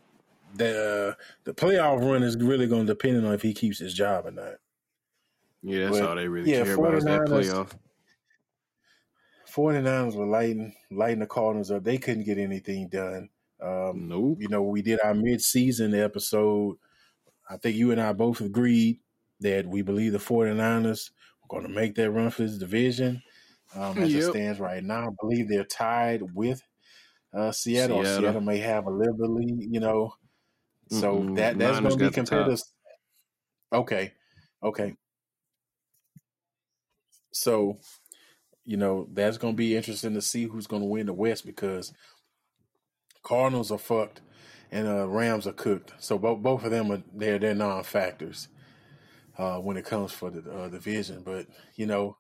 [0.55, 4.25] the the playoff run is really going to depend on if he keeps his job
[4.25, 4.55] or not.
[5.61, 7.71] Yeah, that's But, all they really yeah, care about is that playoff.
[9.49, 11.83] 49ers were lighting lighting the Cardinals up.
[11.83, 13.29] They couldn't get anything done.
[13.61, 14.37] Um, Nope.
[14.41, 16.77] you know, we did our mid-season episode.
[17.49, 18.99] I think you and I both agreed
[19.39, 21.11] that we believe the 49ers
[21.43, 23.21] are going to make that run for this division.
[23.75, 26.61] Um, as it stands right now, I believe they're tied with
[27.33, 28.03] uh, Seattle.
[28.03, 28.21] Seattle.
[28.21, 30.13] Seattle may have a little bit lead, you know.
[30.89, 31.35] So Mm-mm.
[31.35, 32.13] that that's going to be top.
[32.13, 32.61] competitive.
[33.73, 34.13] Okay,
[34.63, 34.95] okay.
[37.33, 37.79] So,
[38.65, 41.45] you know, that's going to be interesting to see who's going to win the West
[41.45, 41.93] because
[43.21, 44.21] Cardinals are fucked
[44.71, 45.93] and uh, Rams are cooked.
[45.99, 48.47] So both both of them are they're they're non factors
[49.37, 51.21] uh, when it comes for the uh, division.
[51.23, 52.17] But you know,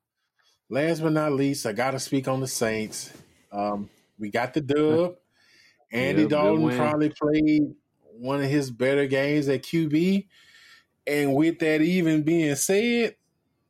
[0.69, 3.11] last but not least, I got to speak on the Saints.
[3.51, 5.15] Um, we got the dub.
[5.91, 7.73] Andy yep, Dalton probably played
[8.19, 10.27] one of his better games at QB.
[11.05, 13.15] And with that even being said,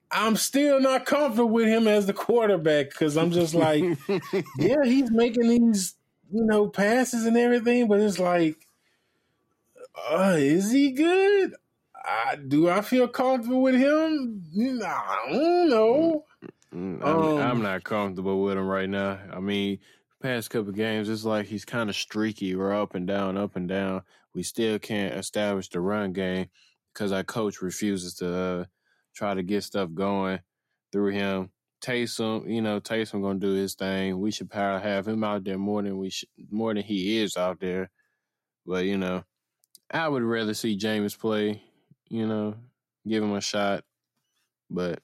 [0.10, 3.84] I'm still not comfortable with him as the quarterback because I'm just like,
[4.58, 5.96] yeah, he's making these,
[6.32, 8.67] you know, passes and everything, but it's like,
[10.10, 11.54] uh, is he good?
[12.06, 14.44] I, do I feel comfortable with him?
[14.84, 16.26] I don't know.
[16.74, 19.20] Mm, I'm, um, I'm not comfortable with him right now.
[19.32, 19.80] I mean,
[20.22, 22.56] past couple games, it's like he's kind of streaky.
[22.56, 24.04] We're up and down, up and down.
[24.34, 26.48] We still can't establish the run game
[26.94, 28.66] because our coach refuses to uh,
[29.16, 30.40] try to get stuff going
[30.92, 31.50] through him.
[31.82, 34.20] Taysom, you know, Taysom gonna do his thing.
[34.20, 37.38] We should probably have him out there more than we should, more than he is
[37.38, 37.92] out there.
[38.66, 39.24] But you know,
[39.92, 41.62] I would rather see James play.
[42.10, 42.56] You know,
[43.08, 43.84] give him a shot.
[44.70, 45.00] But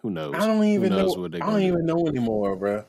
[0.00, 0.34] who knows?
[0.34, 1.06] I don't even know.
[1.06, 1.66] What I don't do.
[1.66, 2.84] even know anymore, bro.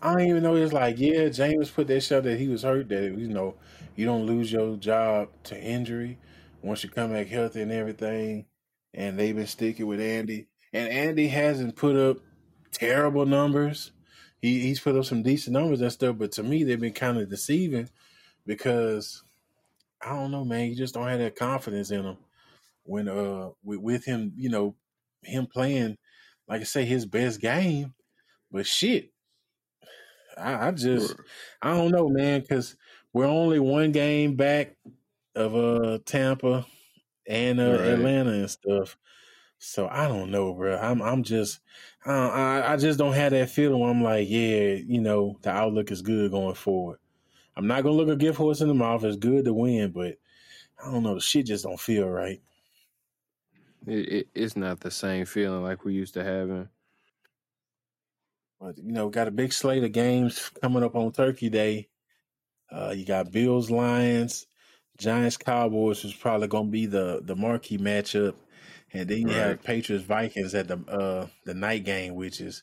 [0.00, 0.56] I don't even know.
[0.56, 2.88] It's like, yeah, James put that shot that he was hurt.
[2.88, 3.54] That you know,
[3.96, 6.18] you don't lose your job to injury
[6.62, 8.46] once you come back healthy and everything
[8.94, 10.48] and they've been sticking with Andy.
[10.72, 12.18] And Andy hasn't put up
[12.72, 13.92] terrible numbers.
[14.40, 17.18] He he's put up some decent numbers and stuff, but to me they've been kind
[17.18, 17.88] of deceiving
[18.46, 19.22] because
[20.02, 20.68] I don't know, man.
[20.68, 22.16] You just don't have that confidence in him
[22.84, 24.74] when uh with, with him, you know,
[25.22, 25.98] him playing
[26.48, 27.94] like I say his best game.
[28.50, 29.12] But shit,
[30.36, 31.14] I, I just
[31.60, 32.76] I don't know, man, because
[33.12, 34.76] we're only one game back
[35.34, 36.66] of uh Tampa
[37.26, 37.88] and uh, right.
[37.90, 38.96] Atlanta and stuff.
[39.58, 40.76] So I don't know, bro.
[40.76, 41.60] I'm I'm just
[42.04, 45.90] I I just don't have that feeling where I'm like, yeah, you know, the outlook
[45.92, 46.98] is good going forward.
[47.56, 49.04] I'm not gonna look a gift horse in the mouth.
[49.04, 50.18] It's good to win, but
[50.82, 51.14] I don't know.
[51.14, 52.40] The shit just don't feel right.
[53.86, 56.68] It, it, it's not the same feeling like we used to having.
[58.60, 61.88] But you know, got a big slate of games coming up on Turkey Day.
[62.70, 64.46] Uh, you got Bills, Lions,
[64.98, 68.34] Giants Cowboys is probably going to be the the marquee matchup,
[68.92, 69.36] and then you right.
[69.36, 72.62] have Patriots Vikings at the uh the night game, which is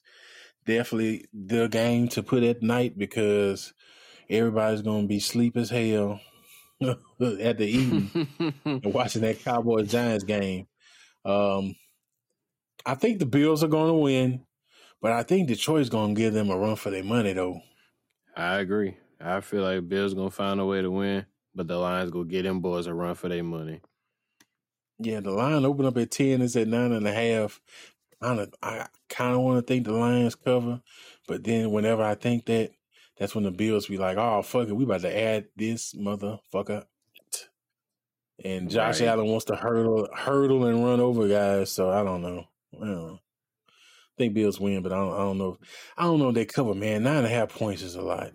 [0.65, 3.73] definitely the game to put at night because
[4.29, 6.19] everybody's going to be sleep as hell
[6.81, 8.27] at the evening
[8.65, 10.67] and watching that Cowboys Giants game.
[11.25, 11.75] Um,
[12.85, 14.45] I think the Bills are going to win,
[15.01, 17.61] but I think Detroit's going to give them a run for their money, though.
[18.35, 18.97] I agree.
[19.19, 21.25] I feel like Bills going to find a way to win.
[21.55, 23.81] But the Lions going to get them boys a run for their money.
[24.99, 26.41] Yeah, the line opened up at ten.
[26.41, 27.59] It's at nine and a half.
[28.21, 30.81] I I kind of want to think the Lions cover,
[31.27, 32.71] but then whenever I think that,
[33.19, 36.85] that's when the Bills be like, "Oh fuck it, we about to add this motherfucker."
[38.43, 39.09] And Josh right.
[39.09, 41.71] Allen wants to hurdle, hurdle and run over guys.
[41.71, 42.45] So I don't know.
[42.73, 43.19] I don't know.
[43.67, 45.57] I think Bills win, but I don't, I don't know.
[45.97, 46.73] I don't know if they cover.
[46.73, 48.31] Man, nine and a half points is a lot.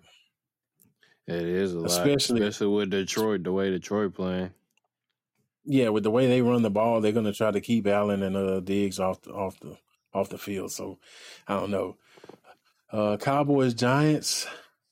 [1.27, 4.51] It is a especially, lot, especially with Detroit, the way Detroit playing.
[5.64, 8.23] Yeah, with the way they run the ball, they're going to try to keep Allen
[8.23, 9.79] and uh, Diggs off the, off the
[10.12, 10.70] off the field.
[10.70, 10.99] So
[11.49, 11.97] I don't know.
[12.92, 14.47] Uh, Cowboys Giants.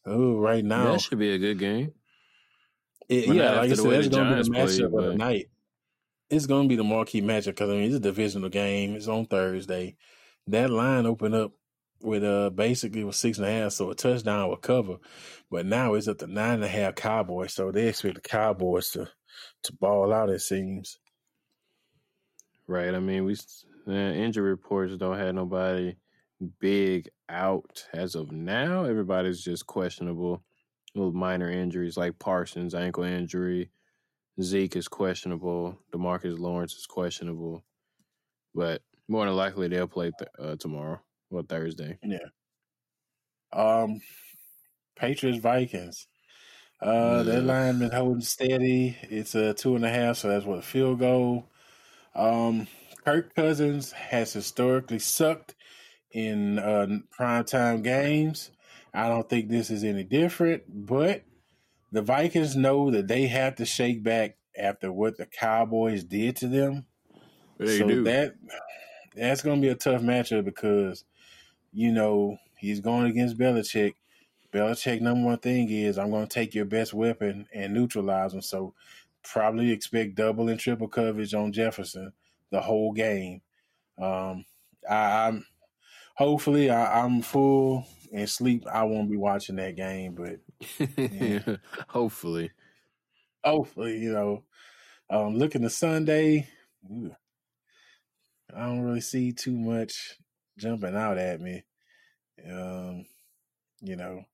[0.05, 1.93] Oh, right now that should be a good game.
[3.09, 5.51] It, yeah, like I said, that's going to be the matchup of the night.
[6.31, 8.95] It's going to be the marquee matchup because I mean it's a divisional game.
[8.95, 9.97] It's on Thursday.
[10.47, 11.53] That line opened up
[12.01, 14.97] with uh basically was six and a half, so a touchdown would cover.
[15.51, 18.91] But now it's up to nine and a half Cowboys, so they expect the Cowboys
[18.91, 19.09] to
[19.65, 20.31] to ball out.
[20.31, 20.99] It seems.
[22.67, 22.95] Right.
[22.95, 23.37] I mean, we
[23.87, 25.97] uh, injury reports don't have nobody
[26.61, 28.85] big out as of now.
[28.85, 30.43] Everybody's just questionable.
[30.95, 33.71] Little minor injuries like Parsons ankle injury.
[34.41, 35.79] Zeke is questionable.
[35.93, 37.65] Demarcus Lawrence is questionable,
[38.55, 41.01] but more than likely they'll play th- uh, tomorrow.
[41.31, 41.99] Well, Thursday.
[42.03, 42.19] Yeah.
[43.53, 44.01] Um,
[44.97, 46.07] Patriots Vikings.
[46.81, 48.97] Uh, that line been holding steady.
[49.03, 51.49] It's a two and a half, so that's what a field goal.
[52.15, 52.67] Um,
[53.05, 55.55] Kirk Cousins has historically sucked
[56.13, 56.87] in uh,
[57.19, 58.51] primetime games.
[58.95, 61.23] I don't think this is any different, but
[61.93, 66.49] the Vikings know that they have to shake back after what the Cowboys did to
[66.49, 66.87] them.
[67.59, 68.05] They so do.
[68.05, 68.35] that
[69.15, 71.05] that's going to be a tough matchup because
[71.73, 73.95] you know, he's going against Belichick.
[74.53, 78.43] Belichick number one thing is I'm going to take your best weapon and neutralize him.
[78.43, 78.75] So
[79.23, 82.13] probably expect double and triple coverage on Jefferson
[82.51, 83.41] the whole game.
[83.99, 84.45] Um,
[84.89, 85.47] I, am
[86.15, 88.67] hopefully I, am full and sleep.
[88.73, 91.57] I won't be watching that game, but yeah.
[91.89, 92.51] hopefully,
[93.45, 94.45] hopefully, you know,
[95.11, 96.49] um, looking to Sunday,
[98.55, 100.19] I don't really see too much
[100.59, 101.65] jumping out at me.
[102.49, 103.07] Um,
[103.81, 104.25] you know,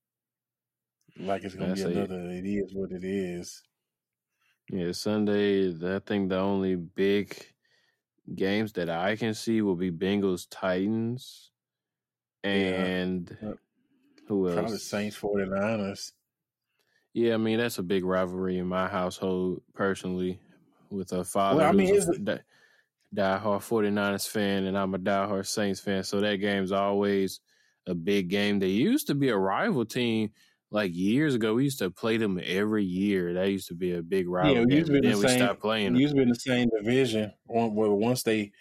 [1.19, 2.31] like it's gonna be another.
[2.31, 3.62] It is what it is.
[4.71, 5.71] Yeah, Sunday.
[5.71, 7.35] I think the only big
[8.35, 11.51] games that I can see will be Bengals Titans
[12.49, 13.53] and yeah.
[14.27, 14.55] who else?
[14.55, 16.13] Probably Saints 49ers.
[17.15, 20.39] Yeah, I mean that's a big rivalry in my household personally
[20.91, 22.41] with a father well, I mean, who's a die,
[23.15, 26.05] diehard 49ers fan and I'm a diehard Saints fan.
[26.05, 27.41] So that game's always
[27.87, 28.59] a big game.
[28.59, 30.31] They used to be a rival team
[30.71, 31.55] like years ago.
[31.55, 33.35] We used to play them every year.
[33.35, 34.85] That used to be a big rival yeah, game.
[34.85, 35.97] Then the we same, stopped playing.
[35.97, 37.33] Used to be in the same division.
[37.47, 38.53] Well, once they,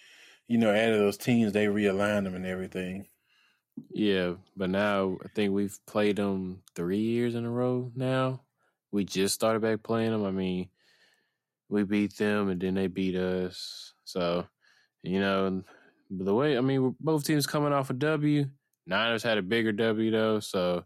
[0.48, 3.08] you know, added those teams, they realigned them and everything.
[3.90, 8.42] Yeah, but now I think we've played them three years in a row now.
[8.92, 10.26] We just started back playing them.
[10.26, 10.70] I mean,
[11.70, 13.94] we beat them and then they beat us.
[14.04, 14.48] So,
[15.04, 15.64] you know,
[16.10, 18.46] the way I mean, both teams coming off a W.
[18.86, 20.86] Niners had a bigger W though, so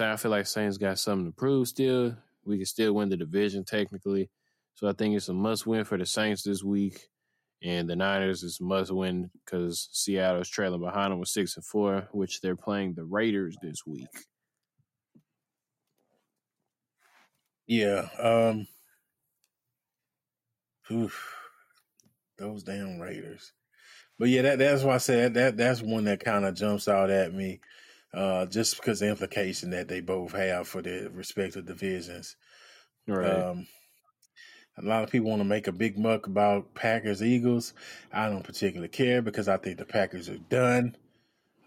[0.00, 2.16] I feel like Saints got something to prove still.
[2.44, 4.30] We can still win the division technically.
[4.74, 7.08] So I think it's a must win for the Saints this week.
[7.62, 12.08] And the Niners is must win because Seattle's trailing behind them with six and four,
[12.12, 14.08] which they're playing the Raiders this week.
[17.66, 18.08] Yeah.
[18.18, 18.66] Um
[20.90, 21.34] oof,
[22.38, 23.52] those damn Raiders.
[24.18, 27.10] But yeah, that that's why I said that that's one that kind of jumps out
[27.10, 27.60] at me
[28.12, 32.36] uh, just because the implication that they both have for their respective divisions.
[33.06, 33.26] Right.
[33.26, 33.66] Um,
[34.78, 37.74] a lot of people want to make a big muck about Packers Eagles.
[38.12, 40.96] I don't particularly care because I think the Packers are done.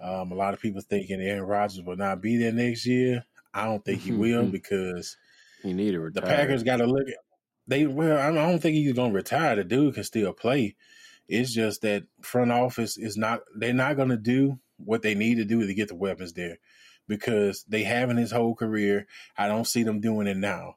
[0.01, 3.25] Um, a lot of people thinking Aaron Rodgers will not be there next year.
[3.53, 5.17] I don't think he will because
[5.61, 6.21] he need to retire.
[6.21, 7.15] The Packers got to look at
[7.67, 7.85] they.
[7.85, 9.55] Well, I don't think he's going to retire.
[9.55, 10.75] The dude can still play.
[11.27, 13.41] It's just that front office is not.
[13.55, 16.57] They're not going to do what they need to do to get the weapons there
[17.07, 19.07] because they haven't his whole career.
[19.37, 20.75] I don't see them doing it now.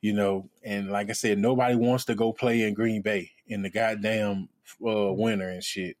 [0.00, 3.62] You know, and like I said, nobody wants to go play in Green Bay in
[3.62, 4.48] the goddamn
[4.84, 5.96] uh, winter and shit.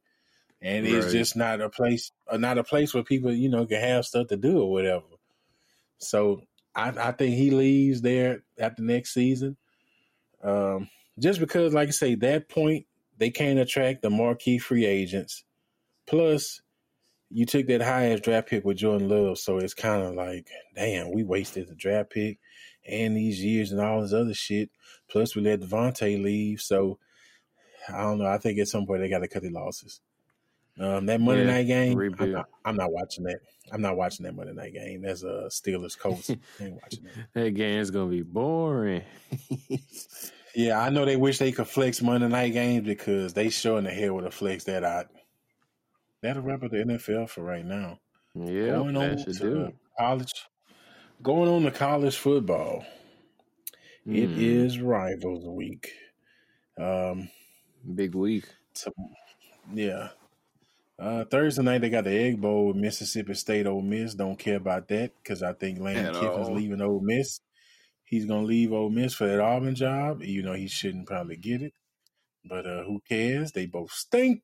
[0.62, 0.94] And right.
[0.94, 4.06] it's just not a place, uh, not a place where people, you know, can have
[4.06, 5.04] stuff to do or whatever.
[5.98, 6.42] So
[6.74, 9.56] I, I think he leaves there at the next season.
[10.42, 12.86] Um, just because, like I say, that point
[13.18, 15.44] they can't attract the marquee free agents.
[16.06, 16.62] Plus,
[17.30, 21.12] you took that highest draft pick with Jordan Love, so it's kind of like, damn,
[21.12, 22.38] we wasted the draft pick
[22.86, 24.70] and these years and all this other shit.
[25.08, 26.98] Plus, we let Davante leave, so
[27.88, 28.26] I don't know.
[28.26, 30.00] I think at some point they got to cut their losses.
[30.78, 33.40] Um, that Monday yeah, night game, I'm not, I'm not, watching that.
[33.70, 35.02] I'm not watching that Monday night game.
[35.02, 36.30] That's a Steelers Colts.
[36.60, 37.54] ain't watching that.
[37.54, 39.02] that is gonna be boring.
[40.54, 43.90] yeah, I know they wish they could flex Monday night games because they showing the
[43.90, 45.04] hell with a flex that I
[46.22, 47.98] that'll wrap up the NFL for right now.
[48.34, 49.72] Yeah, going on to do.
[49.98, 50.32] college,
[51.22, 52.84] going on to college football.
[54.06, 54.38] Mm.
[54.38, 54.86] It hmm.
[54.86, 55.92] Rivals Week.
[56.78, 57.28] Um,
[57.94, 58.44] Big week.
[58.74, 58.92] To,
[59.72, 60.08] yeah.
[60.98, 63.66] Uh, Thursday night they got the Egg Bowl with Mississippi State.
[63.66, 67.40] Ole Miss don't care about that because I think Lane Kiffin's leaving Ole Miss.
[68.04, 70.22] He's gonna leave Ole Miss for that Auburn job.
[70.22, 71.72] You know he shouldn't probably get it,
[72.44, 73.52] but uh, who cares?
[73.52, 74.42] They both stink.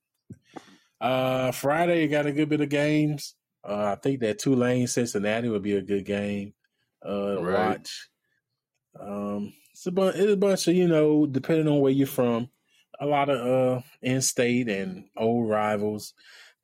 [0.98, 3.34] Uh, Friday got a good bit of games.
[3.62, 6.54] Uh, I think that Tulane Cincinnati would be a good game
[7.08, 7.68] uh, right.
[7.68, 8.08] watch.
[8.98, 10.16] Um, it's a bunch.
[10.16, 12.48] It's a bunch of you know, depending on where you're from,
[13.00, 16.14] a lot of uh in-state and old rivals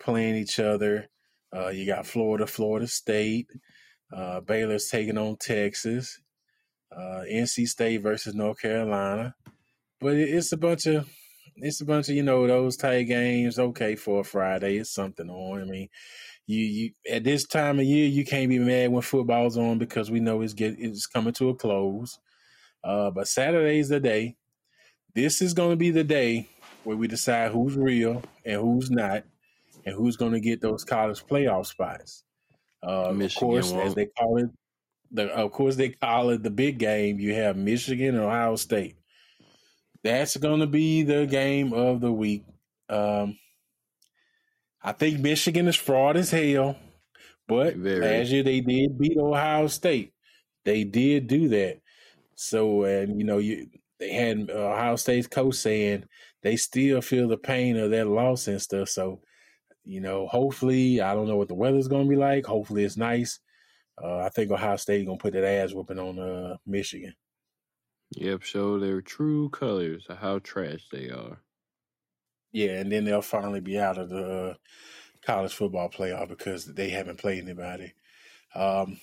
[0.01, 1.09] playing each other.
[1.55, 3.49] Uh, you got Florida, Florida State.
[4.13, 6.21] Uh, Baylor's taking on Texas.
[6.95, 9.35] Uh, NC State versus North Carolina.
[10.01, 11.09] But it's a bunch of
[11.57, 13.59] it's a bunch of you know those tight games.
[13.59, 15.63] Okay, for a Friday, it's something on.
[15.63, 15.89] I mean,
[16.47, 20.11] you you at this time of year, you can't be mad when football's on because
[20.11, 22.19] we know it's get it's coming to a close.
[22.85, 24.37] Uh, but Saturday's the day.
[25.15, 26.49] This is going to be the day
[26.85, 29.25] where we decide who's real and who's not,
[29.85, 32.25] and who's going to get those college playoff spots.
[32.83, 33.87] Uh, of course, won't.
[33.87, 34.51] as they call it,
[35.13, 37.21] the, of course they call it the big game.
[37.21, 38.97] You have Michigan and Ohio State
[40.03, 42.45] that's going to be the game of the week.
[42.89, 43.39] Um,
[44.83, 46.77] I think Michigan is fraud as hell,
[47.47, 48.01] but Very.
[48.01, 50.13] last year they did beat Ohio State.
[50.65, 51.81] They did do that.
[52.35, 53.69] So, and you know, you
[53.99, 56.05] they had Ohio State's coach saying
[56.43, 58.89] they still feel the pain of that loss and stuff.
[58.89, 59.21] So,
[59.85, 62.47] you know, hopefully, I don't know what the weather's going to be like.
[62.47, 63.39] Hopefully, it's nice.
[64.03, 67.15] Uh, I think Ohio State going to put that ass whooping on uh, Michigan.
[68.17, 71.39] Yep, show their true colors of how trash they are.
[72.53, 74.57] Yeah, and then they'll finally be out of the
[75.25, 77.95] college football playoff because they haven't played anybody.
[78.55, 78.99] Um,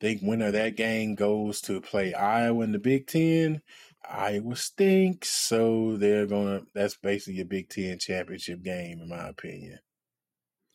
[0.00, 3.62] think winner of that game goes to play Iowa in the Big Ten.
[4.08, 6.62] Iowa stinks, so they're gonna.
[6.74, 9.78] That's basically a Big Ten championship game, in my opinion.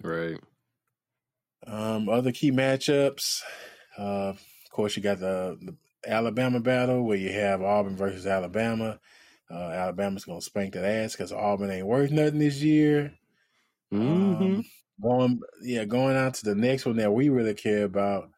[0.02, 0.40] Right.
[1.66, 3.42] Um, other key matchups.
[3.98, 9.00] Uh, of course, you got the, the Alabama battle where you have Auburn versus Alabama.
[9.54, 13.14] Uh, Alabama's gonna spank that ass because Auburn ain't worth nothing this year.
[13.94, 14.44] Mm-hmm.
[14.44, 14.66] Um,
[15.02, 18.30] going, yeah, going on to the next one that we really care about.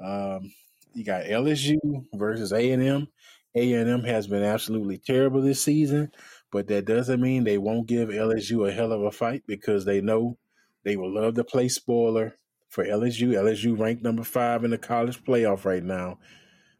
[0.00, 0.52] Um,
[0.94, 1.78] you got LSU
[2.14, 3.08] versus A and M.
[3.54, 6.10] A and M has been absolutely terrible this season,
[6.50, 10.00] but that doesn't mean they won't give LSU a hell of a fight because they
[10.00, 10.36] know
[10.84, 12.36] they will love to play spoiler
[12.68, 13.28] for LSU.
[13.30, 16.18] LSU ranked number five in the college playoff right now.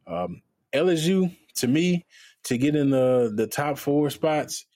[0.07, 2.07] Um, LSU, to me,
[2.45, 4.67] to get in the the top four spots,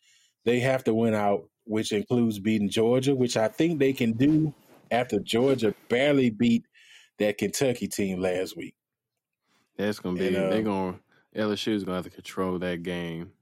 [0.45, 4.55] they have to win out, which includes beating Georgia, which I think they can do
[4.91, 6.67] after Georgia barely beat
[7.19, 8.75] that Kentucky team last week.
[9.77, 11.01] That's gonna be And, uh, they're gonna
[11.35, 13.33] LSU's gonna have to control that game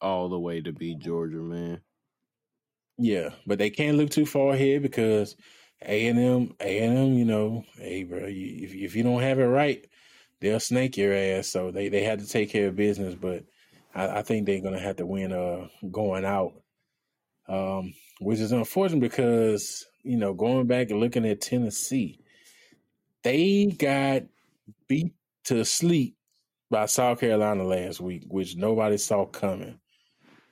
[0.00, 1.80] all the way to beat Georgia, man.
[2.98, 5.36] Yeah, but they can't look too far ahead because
[5.82, 9.22] A and M, A and M, you know, hey, bro, you, if if you don't
[9.22, 9.86] have it right,
[10.40, 11.48] they'll snake your ass.
[11.48, 13.44] So they they had to take care of business, but
[13.94, 16.54] I, I think they're gonna have to win uh going out,
[17.48, 22.20] um, which is unfortunate because you know going back and looking at Tennessee,
[23.22, 24.22] they got
[24.88, 25.14] beat
[25.44, 26.16] to sleep
[26.70, 29.78] by South Carolina last week, which nobody saw coming.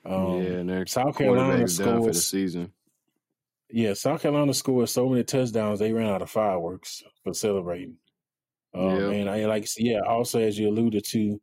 [0.05, 2.71] Um, yeah, and their South Carolina done for the season.
[3.69, 7.97] Yeah, South Carolina scored so many touchdowns they ran out of fireworks for celebrating.
[8.75, 9.13] Um, Yep.
[9.13, 9.99] And I like, yeah.
[10.07, 11.41] Also, as you alluded to,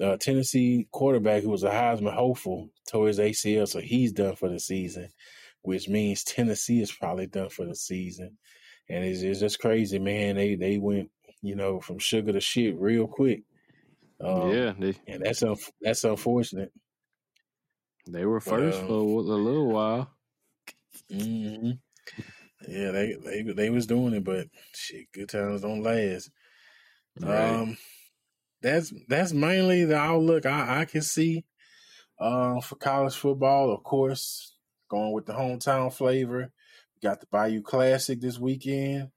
[0.00, 4.48] uh, Tennessee quarterback who was a Heisman hopeful tore his ACL, so he's done for
[4.48, 5.10] the season,
[5.62, 8.38] which means Tennessee is probably done for the season.
[8.88, 10.36] And it's, it's just crazy, man.
[10.36, 11.10] They they went,
[11.42, 13.42] you know, from sugar to shit real quick.
[14.20, 16.72] Um, yeah, they and that's unf- that's unfortunate.
[18.08, 20.10] they were first um, for a little while.
[21.10, 21.72] hmm
[22.66, 26.30] Yeah, they they they was doing it, but shit, good times don't last.
[27.20, 27.50] Right.
[27.50, 27.76] Um,
[28.62, 31.44] that's that's mainly the outlook I, I can see
[32.18, 33.72] uh, for college football.
[33.72, 34.54] Of course,
[34.90, 36.52] going with the hometown flavor.
[36.94, 39.10] We got the Bayou Classic this weekend.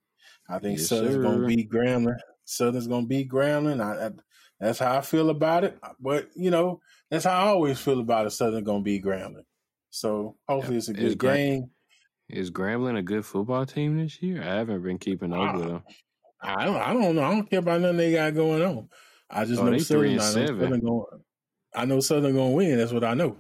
[0.50, 2.18] I think Yes, Southern's gonna be beat Grambling.
[2.46, 3.82] Southern's gonna be Grambling.
[3.82, 4.12] I, I,
[4.60, 5.78] that's how I feel about it.
[6.00, 8.32] But you know, that's how I always feel about it.
[8.32, 9.46] Southern gonna be Grambling.
[9.90, 11.70] So hopefully it's a Is good Gra- game.
[12.30, 14.42] Is Grambling a good football team this year?
[14.42, 15.84] I haven't been keeping up with them.
[16.44, 16.76] I don't.
[16.78, 17.24] I don't know.
[17.24, 18.90] I don't care about nothing they got going on.
[19.30, 20.12] I just Oh, know Southern.
[20.12, 20.20] I know.
[20.20, 21.06] Southern going.
[21.76, 22.78] I know Southern going to win.
[22.78, 23.38] That's what I know.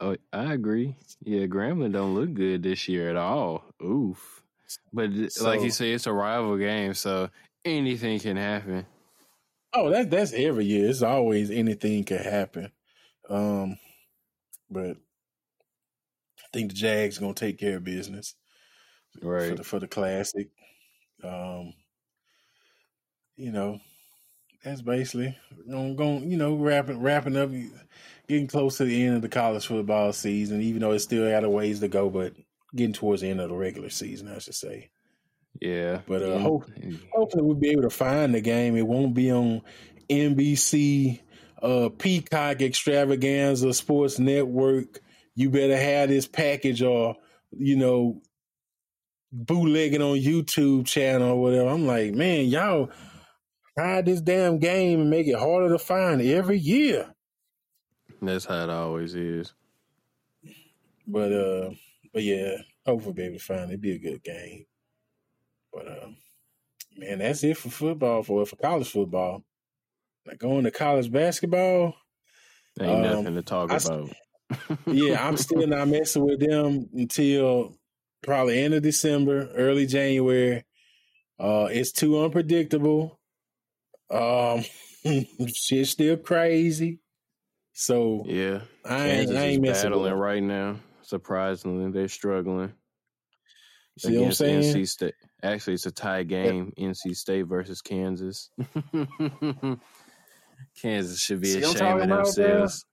[0.00, 0.94] Oh, I agree.
[1.22, 3.64] Yeah, Grambling don't look good this year at all.
[3.82, 4.42] Oof.
[4.92, 7.30] But th- like you say, it's a rival game, so
[7.64, 8.86] anything can happen.
[9.72, 10.88] Oh, that that's every year.
[10.90, 12.72] It's always anything could happen.
[13.28, 13.78] Um,
[14.70, 14.96] but
[16.40, 18.34] I think the Jags going to take care of business
[19.20, 19.56] for Right.
[19.56, 20.48] the for the classic.
[21.24, 21.72] Um,
[23.36, 23.80] you know,
[24.64, 25.36] that's basically
[25.68, 26.30] going going.
[26.30, 27.50] You know, wrapping wrapping up,
[28.28, 30.60] getting close to the end of the college football season.
[30.60, 32.34] Even though it's still got a ways to go, but
[32.74, 34.90] getting towards the end of the regular season, I should say.
[35.60, 36.00] Yeah.
[36.06, 36.70] But, uh, hope-
[37.12, 38.76] Hopefully, we'll be able to find the game.
[38.76, 39.62] It won't be on
[40.10, 41.20] NBC,
[41.62, 45.00] uh, Peacock Extravaganza, Sports Network.
[45.34, 47.16] You better have this package, or
[47.56, 48.20] you know,
[49.32, 51.68] bootlegging on YouTube channel or whatever.
[51.68, 52.90] I'm like, man, y'all
[53.78, 57.14] hide this damn game and make it harder to find every year.
[58.22, 59.52] That's how it always is.
[61.06, 61.70] But uh,
[62.12, 63.74] but yeah, hopefully, we'll be able to find it.
[63.74, 64.66] It'd be a good game.
[65.72, 66.16] But um,
[66.96, 68.22] man, that's it for football.
[68.22, 69.44] For for college football,
[70.26, 71.94] like going to college basketball.
[72.80, 74.10] Ain't Um, nothing to talk I about.
[74.86, 77.76] yeah, I'm still not messing with them until
[78.22, 80.64] probably end of December, early January.
[81.38, 83.20] Uh, it's too unpredictable.
[84.10, 84.64] Um,
[85.54, 87.00] shit's still crazy.
[87.72, 88.62] So Yeah.
[88.84, 90.76] I ain't, Kansas I is ain't messing battling right now.
[91.02, 92.72] Surprisingly, they're struggling
[93.98, 94.62] See what I'm saying?
[94.74, 95.14] NC State.
[95.42, 98.50] Actually, it's a tie game: NC State versus Kansas.
[100.80, 102.84] Kansas should be See ashamed of themselves.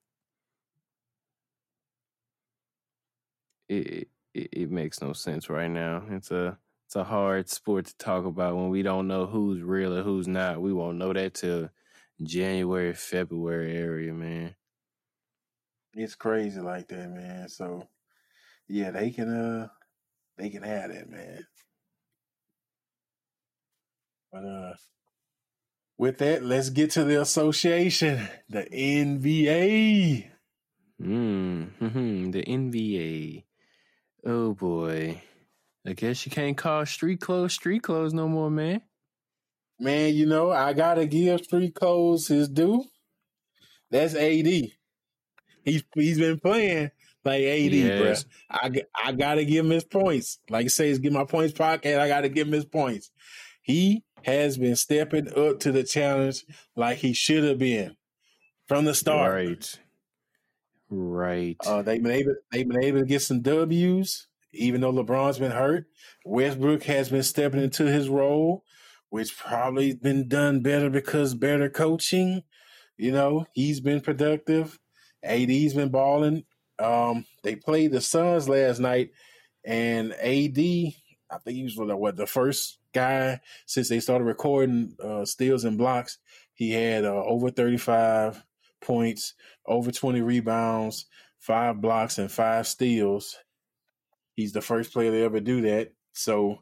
[3.68, 6.04] It, it, it makes no sense right now.
[6.10, 6.58] It's a
[6.94, 10.28] it's a hard sport to talk about when we don't know who's real or who's
[10.28, 10.62] not.
[10.62, 11.72] We won't know that till
[12.22, 14.54] January, February area, man.
[15.96, 17.50] It's crazy like that, man.
[17.50, 17.88] So
[18.68, 19.70] yeah, they can uh
[20.38, 21.48] they can have that, man.
[24.32, 24.74] But uh
[25.98, 30.28] with that, let's get to the association, the NBA.
[31.02, 33.46] Mm-hmm, the NBA.
[34.28, 35.24] Oh boy.
[35.86, 38.82] I guess you can't call street clothes street clothes no more, man.
[39.80, 42.86] Man, you know, I gotta give street clothes his due.
[43.92, 44.48] That's AD.
[45.64, 46.92] He's he's been playing
[47.26, 48.24] like AD, yes.
[48.24, 48.60] bro.
[48.60, 48.72] I,
[49.06, 50.40] I gotta give him his points.
[50.50, 52.00] Like I say, it's get my points pocket.
[52.00, 53.12] I gotta give him his points.
[53.62, 57.96] He has been stepping up to the challenge like he should have been
[58.68, 59.34] from the start.
[59.34, 59.80] Right.
[60.90, 61.58] Right.
[61.66, 65.52] Uh, they've been able they've been able to get some W's, even though LeBron's been
[65.52, 65.86] hurt.
[66.26, 68.64] Westbrook has been stepping into his role,
[69.10, 72.44] which probably been done better because better coaching.
[72.98, 74.80] You know, he's been productive.
[75.24, 76.44] AD's been balling.
[76.80, 79.12] Um, they played the Suns last night,
[79.64, 85.26] and AD, I think he was what the first guy since they started recording uh,
[85.26, 86.18] steals and blocks.
[86.54, 88.44] He had uh, over 35
[88.82, 89.34] points,
[89.66, 91.06] over 20 rebounds,
[91.40, 93.38] five blocks, and five steals.
[94.36, 95.92] He's the first player to ever do that.
[96.14, 96.60] So,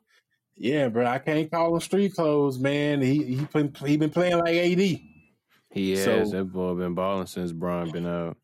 [0.55, 3.01] yeah, bro, I can't call him street clothes, man.
[3.01, 4.99] He he been he been playing like AD.
[5.71, 6.03] He has.
[6.03, 8.37] So, that boy been balling since Bron been out.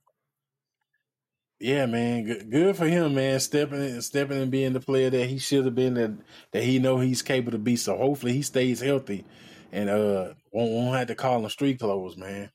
[1.59, 3.39] Yeah, man, good, good for him, man.
[3.39, 6.11] Stepping and stepping and being the player that he should have been, that
[6.51, 7.75] that he know he's capable to be.
[7.75, 9.25] So hopefully he stays healthy,
[9.71, 12.51] and uh won't won't have to call him street clothes, man.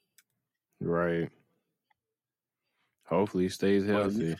[0.81, 1.31] Right.
[3.07, 4.37] Hopefully he stays healthy.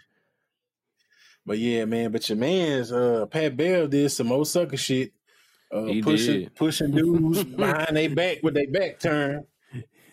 [1.45, 2.13] But yeah, man.
[2.13, 5.13] But your man's uh Pat Bev did some old sucker shit.
[5.73, 6.55] Uh, he pushing did.
[6.55, 9.45] pushing dudes behind their back with their back turned.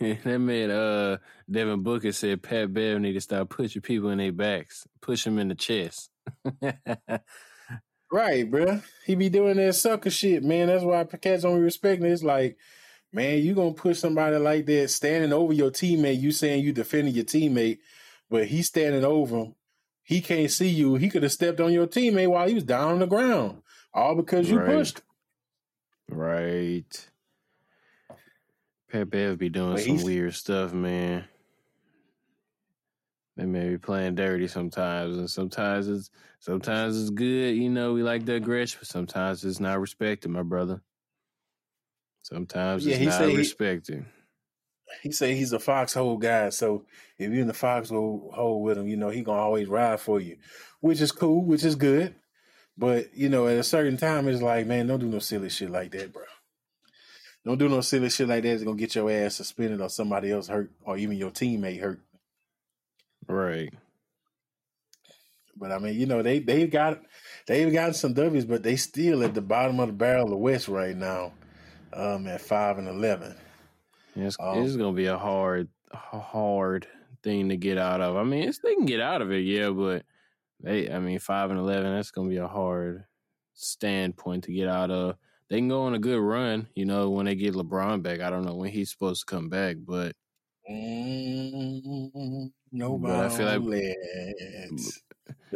[0.00, 1.18] that man, uh,
[1.50, 5.38] Devin Booker said Pat Bev need to stop pushing people in their backs, push them
[5.38, 6.10] in the chest.
[8.10, 8.80] right, bro.
[9.04, 10.68] He be doing that sucker shit, man.
[10.68, 12.10] That's why cats don't respect it.
[12.10, 12.56] It's like,
[13.12, 16.20] man, you gonna push somebody like that standing over your teammate.
[16.20, 17.80] You saying you defending your teammate,
[18.30, 19.54] but he's standing over him.
[20.10, 20.96] He can't see you.
[20.96, 23.62] He could have stepped on your teammate while he was down on the ground,
[23.94, 24.66] all because you right.
[24.66, 25.02] pushed.
[26.08, 27.08] Right.
[28.90, 31.26] Pat Bev be doing some weird stuff, man.
[33.36, 37.54] They may be playing dirty sometimes, and sometimes it's sometimes it's good.
[37.54, 40.82] You know, we like the aggression, but sometimes it's not respected, my brother.
[42.22, 43.98] Sometimes yeah, it's not respected.
[43.98, 44.19] He,
[45.02, 46.84] he say he's a foxhole guy, so
[47.18, 50.20] if you're in the foxhole hole with him, you know he gonna always ride for
[50.20, 50.36] you,
[50.80, 52.14] which is cool, which is good.
[52.76, 55.70] But you know, at a certain time, it's like, man, don't do no silly shit
[55.70, 56.24] like that, bro.
[57.44, 58.52] Don't do no silly shit like that.
[58.52, 62.00] It's gonna get your ass suspended or somebody else hurt or even your teammate hurt.
[63.26, 63.72] Right.
[65.56, 67.00] But I mean, you know, they they've got
[67.46, 70.36] they've gotten some W's, but they still at the bottom of the barrel of the
[70.36, 71.32] West right now,
[71.92, 73.36] um, at five and eleven.
[74.16, 76.86] It's, um, it's gonna be a hard, hard
[77.22, 78.16] thing to get out of.
[78.16, 80.04] I mean, it's, they can get out of it, yeah, but
[80.60, 83.04] they, I mean, five and eleven, that's gonna be a hard
[83.54, 85.16] standpoint to get out of
[85.50, 88.20] they can go on a good run, you know, when they get LeBron back.
[88.20, 90.14] I don't know when he's supposed to come back, but
[90.70, 93.60] mm, no, but I feel like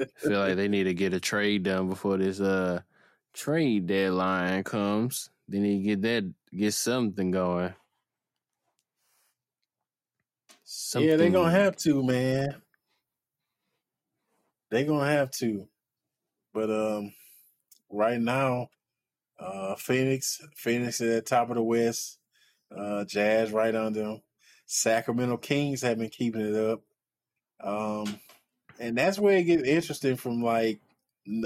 [0.18, 2.80] feel like they need to get a trade done before this uh
[3.32, 5.30] trade deadline comes.
[5.48, 7.72] They need to get that get something going.
[10.76, 11.08] Something.
[11.08, 12.62] Yeah, they're gonna have to, man.
[14.70, 15.68] They're gonna have to.
[16.52, 17.12] But um
[17.90, 18.68] right now
[19.38, 22.18] uh, Phoenix, Phoenix at the top of the West.
[22.74, 24.22] Uh, Jazz right under them.
[24.66, 26.82] Sacramento Kings have been keeping it up.
[27.60, 28.18] Um,
[28.78, 30.80] and that's where it gets interesting from like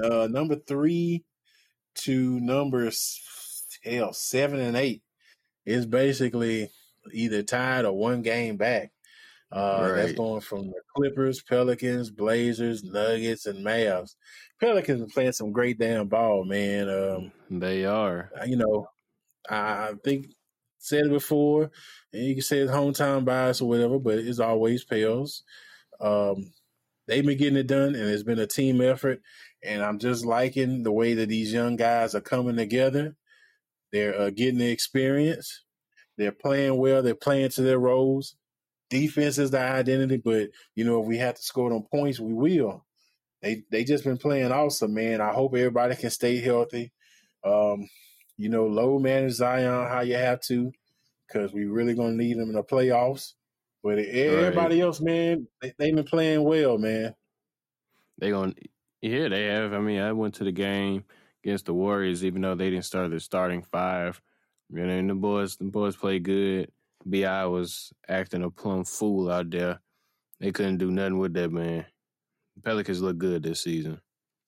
[0.03, 1.25] uh, number three
[1.97, 3.21] to numbers
[3.85, 5.03] hell seven and eight
[5.67, 6.71] is basically
[7.13, 8.93] either tied or one game back.
[9.51, 9.97] Uh, right.
[9.97, 14.15] That's going from the Clippers, Pelicans, Blazers, Nuggets, and Mavs.
[14.61, 16.89] Pelicans are playing some great damn ball, man.
[16.91, 18.31] Um, they are.
[18.47, 18.89] You know,
[19.49, 20.27] I think
[20.79, 21.71] said it before,
[22.13, 25.43] and you can say it's hometown bias or whatever, but it's always Pels.
[26.01, 26.53] Um,
[27.07, 29.21] they've been getting it done, and it's been a team effort.
[29.65, 33.17] And I'm just liking the way that these young guys are coming together.
[33.93, 35.65] They're uh, getting the experience.
[36.17, 37.03] They're playing well.
[37.03, 38.37] They're playing to their roles
[38.91, 42.33] defense is the identity, but you know, if we have to score on points, we
[42.33, 42.85] will.
[43.43, 45.21] they they just been playing awesome, man.
[45.21, 46.93] I hope everybody can stay healthy.
[47.45, 47.89] Um,
[48.37, 50.73] you know, load manage Zion how you have to,
[51.27, 53.35] because we really gonna need him in the playoffs.
[53.83, 54.85] But everybody right.
[54.85, 57.15] else, man, they, they've been playing well, man.
[58.19, 58.55] They gonna
[59.01, 59.73] yeah, they have.
[59.73, 61.05] I mean, I went to the game
[61.45, 64.21] against the Warriors, even though they didn't start their starting five.
[64.71, 66.71] You know, and the boys, the boys played good.
[67.05, 69.81] Bi was acting a plumb fool out there.
[70.41, 71.87] They couldn't do nothing with that man.
[72.65, 74.01] Pelicans look good this season.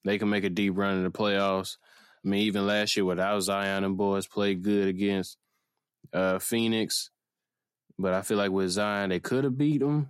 [0.03, 1.77] They can make a deep run in the playoffs.
[2.23, 5.37] I mean, even last year without Zion and boys played good against
[6.13, 7.09] uh, Phoenix.
[7.97, 10.09] But I feel like with Zion, they could have beat them.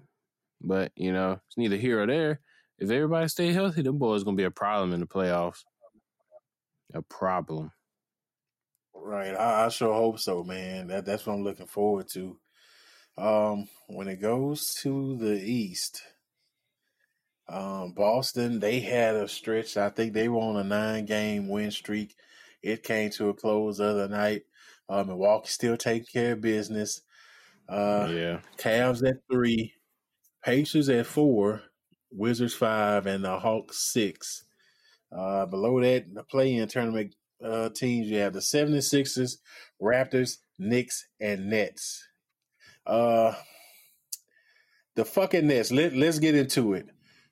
[0.61, 2.39] But, you know, it's neither here or there.
[2.77, 5.63] If everybody stay healthy, them boys to be a problem in the playoffs.
[6.93, 7.71] A problem.
[9.03, 9.35] Right.
[9.35, 10.87] I, I, sure hope so, man.
[10.87, 12.37] That That's what I'm looking forward to.
[13.17, 16.01] Um, when it goes to the East,
[17.49, 19.75] um, Boston, they had a stretch.
[19.75, 22.15] I think they were on a nine game win streak.
[22.61, 24.43] It came to a close the other night.
[24.87, 27.01] Uh, Milwaukee still taking care of business.
[27.67, 28.39] Uh, yeah.
[28.57, 29.73] Cavs at three,
[30.43, 31.63] Pacers at four,
[32.11, 34.43] Wizards five, and the Hawks six.
[35.11, 39.37] Uh, below that, the play in tournament uh, teams, you have the 76ers,
[39.81, 42.07] Raptors, Knicks, and Nets.
[42.85, 43.33] Uh,
[44.95, 45.71] the fucking Nets.
[45.71, 46.89] Let, let's get into it.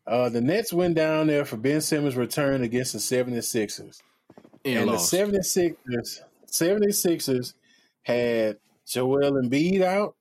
[0.07, 4.01] Uh, the Nets went down there for Ben Simmons' return against the 76ers.
[4.65, 7.53] And, and the 76ers, 76ers
[8.01, 8.57] had
[8.87, 10.15] Joel Embiid out,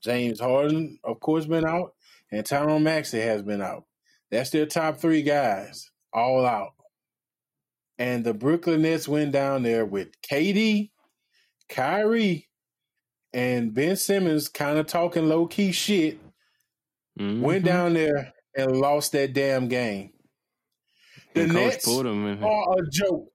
[0.00, 1.94] James Harden, of course, been out,
[2.32, 3.84] and Tyrese Maxey has been out.
[4.30, 6.72] That's their top three guys, all out.
[7.98, 10.90] And the Brooklyn Nets went down there with KD,
[11.68, 12.48] Kyrie,
[13.32, 16.18] and Ben Simmons kind of talking low key shit.
[17.18, 17.42] Mm-hmm.
[17.42, 20.10] Went down there and lost that damn game.
[21.34, 23.32] The and Nets are a joke.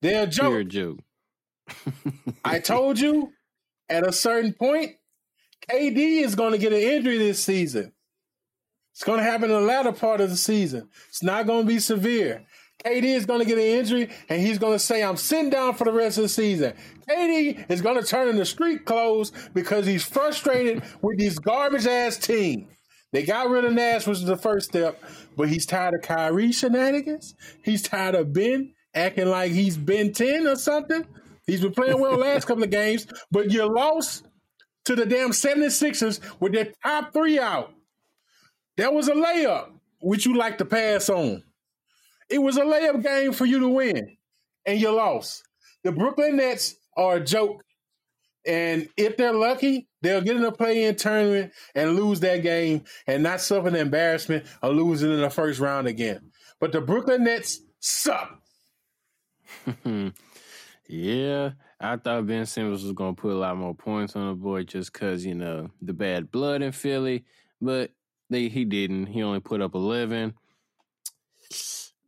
[0.00, 0.50] They're a joke.
[0.50, 0.98] You're a joke.
[2.44, 3.32] I told you
[3.88, 4.92] at a certain point,
[5.70, 7.92] KD is going to get an injury this season.
[8.92, 10.88] It's going to happen in the latter part of the season.
[11.08, 12.46] It's not going to be severe.
[12.84, 15.74] KD is going to get an injury and he's going to say, I'm sitting down
[15.74, 16.74] for the rest of the season.
[17.08, 22.16] KD is going to turn into street clothes because he's frustrated with these garbage ass
[22.18, 22.68] team.
[23.12, 25.02] They got rid of Nash, which was the first step,
[25.36, 27.34] but he's tired of Kyrie shenanigans.
[27.62, 31.04] He's tired of Ben acting like he's Ben 10 or something.
[31.46, 34.26] He's been playing well last couple of games, but you lost
[34.86, 37.72] to the damn 76ers with their top three out.
[38.82, 39.68] That was a layup,
[40.00, 41.44] which you like to pass on.
[42.28, 44.16] It was a layup game for you to win,
[44.66, 45.44] and you lost.
[45.84, 47.62] The Brooklyn Nets are a joke
[48.44, 53.22] and if they're lucky, they'll get in a play-in tournament and lose that game and
[53.22, 56.32] not suffer the embarrassment of losing in the first round again.
[56.58, 58.42] But the Brooklyn Nets suck.
[60.88, 64.34] yeah, I thought Ben Simmons was going to put a lot more points on the
[64.34, 67.24] board just because, you know, the bad blood in Philly.
[67.60, 67.92] But
[68.32, 69.06] they he didn't.
[69.06, 70.34] He only put up 11.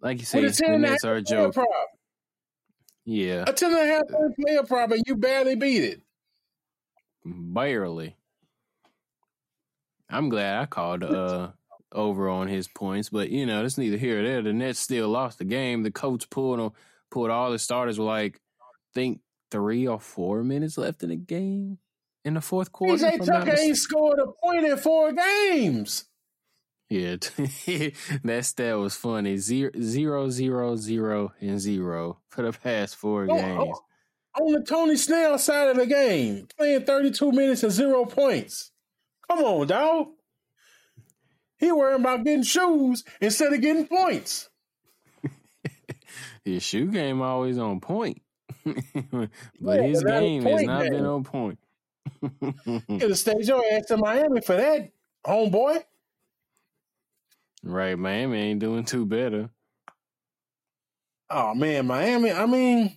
[0.01, 1.55] Like you said, the Nets are a joke.
[1.55, 1.69] Prop.
[3.05, 3.45] Yeah.
[3.47, 4.03] A 10 and a half
[4.39, 6.03] player prop, and you barely beat it.
[7.25, 8.17] Barely.
[10.11, 11.51] I'm glad I called uh
[11.93, 14.43] over on his points, but you know, it's neither here or there.
[14.43, 15.83] The Nets still lost the game.
[15.83, 16.73] The coach pulled on
[17.11, 18.41] pulled all the starters with like
[18.93, 19.21] think
[19.51, 21.79] three or four minutes left in the game
[22.25, 23.05] in the fourth quarter.
[23.05, 26.05] PJ Tucker ain't scored a point in four games.
[26.91, 27.17] Yeah,
[28.25, 29.39] that stat was funny.
[29.39, 33.75] Zero, zero, zero, zero, and zero for the past four oh, games.
[34.37, 38.73] Oh, on the Tony Snell side of the game, playing 32 minutes and zero points.
[39.29, 40.09] Come on, dog.
[41.59, 44.51] He worrying about getting shoes instead of getting points.
[46.45, 48.21] his shoe game always on point.
[48.65, 49.31] but
[49.61, 50.93] yeah, his game has not game.
[50.93, 51.59] been on point.
[52.21, 54.91] Could have stayed your ass in Miami for that,
[55.27, 55.83] homeboy.
[57.65, 59.49] Right, Miami ain't doing too better.
[61.31, 62.31] Oh man, Miami.
[62.31, 62.97] I mean,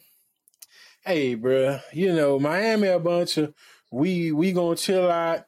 [1.05, 3.53] hey, bro, you know, Miami a bunch of
[3.91, 5.45] we we gonna chill out,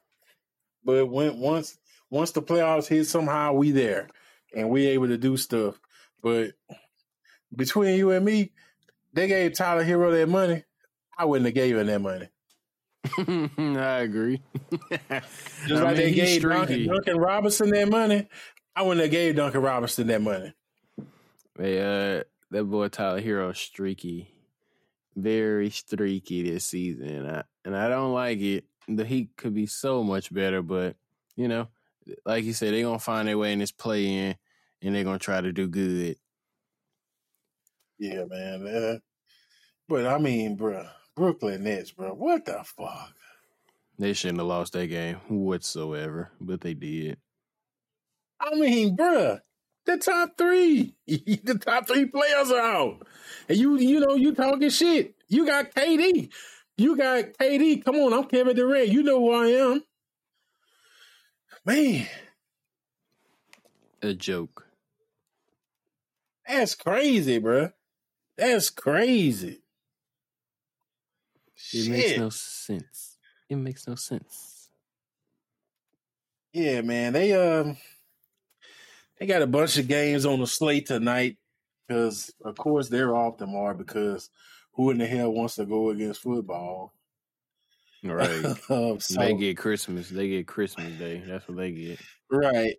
[0.86, 1.78] but when once
[2.10, 4.08] once the playoffs hit, somehow we there
[4.56, 5.80] and we able to do stuff.
[6.24, 6.54] But
[7.54, 8.54] between you and me,
[9.12, 10.64] they gave Tyler Herro that money.
[11.18, 12.30] I wouldn't have gave him that money.
[13.78, 14.42] I agree.
[14.90, 18.28] Just I like mean, they gave Duncan, Duncan, Robinson that money,
[18.80, 20.54] I wouldn't have gave Duncan Robinson that money.
[21.60, 24.34] Uh, that boy Tyler Herro streaky
[25.18, 28.64] very streaky this season, and I, and I don't like it.
[28.88, 30.96] The Heat could be so much better, but
[31.36, 31.68] you know,
[32.26, 34.36] like you said, they're gonna find their way in this play in.
[34.82, 36.16] and they're gonna try to do good.
[37.98, 38.66] Yeah, man.
[38.66, 39.00] Uh,
[39.90, 42.14] but I mean, bro, Brooklyn Nets, bro.
[42.14, 43.14] What the fuck?
[43.98, 47.18] They shouldn't have lost that game whatsoever, but they did.
[48.40, 49.40] I mean, bruh,
[49.86, 53.08] the top three, the top three players are out,
[53.48, 55.16] and you, you know, you talking shit.
[55.28, 56.32] You got KD,
[56.78, 57.84] you got KD.
[57.84, 58.90] Come on, I'm Kevin Durant.
[58.90, 59.84] You know who I am,
[61.66, 62.08] man.
[64.02, 64.66] A joke.
[66.48, 67.74] That's crazy, bruh.
[68.38, 69.62] That's crazy.
[71.74, 71.90] It Shit.
[71.90, 73.18] makes no sense.
[73.50, 74.70] It makes no sense.
[76.54, 77.14] Yeah, man.
[77.14, 77.78] They um
[79.20, 81.38] they got a bunch of games on the slate tonight
[81.88, 84.30] because of course they're off tomorrow because
[84.74, 86.94] who in the hell wants to go against football?
[88.04, 88.46] Right.
[88.70, 90.10] Um, so- they get Christmas.
[90.10, 91.22] They get Christmas Day.
[91.26, 92.00] That's what they get.
[92.32, 92.76] right.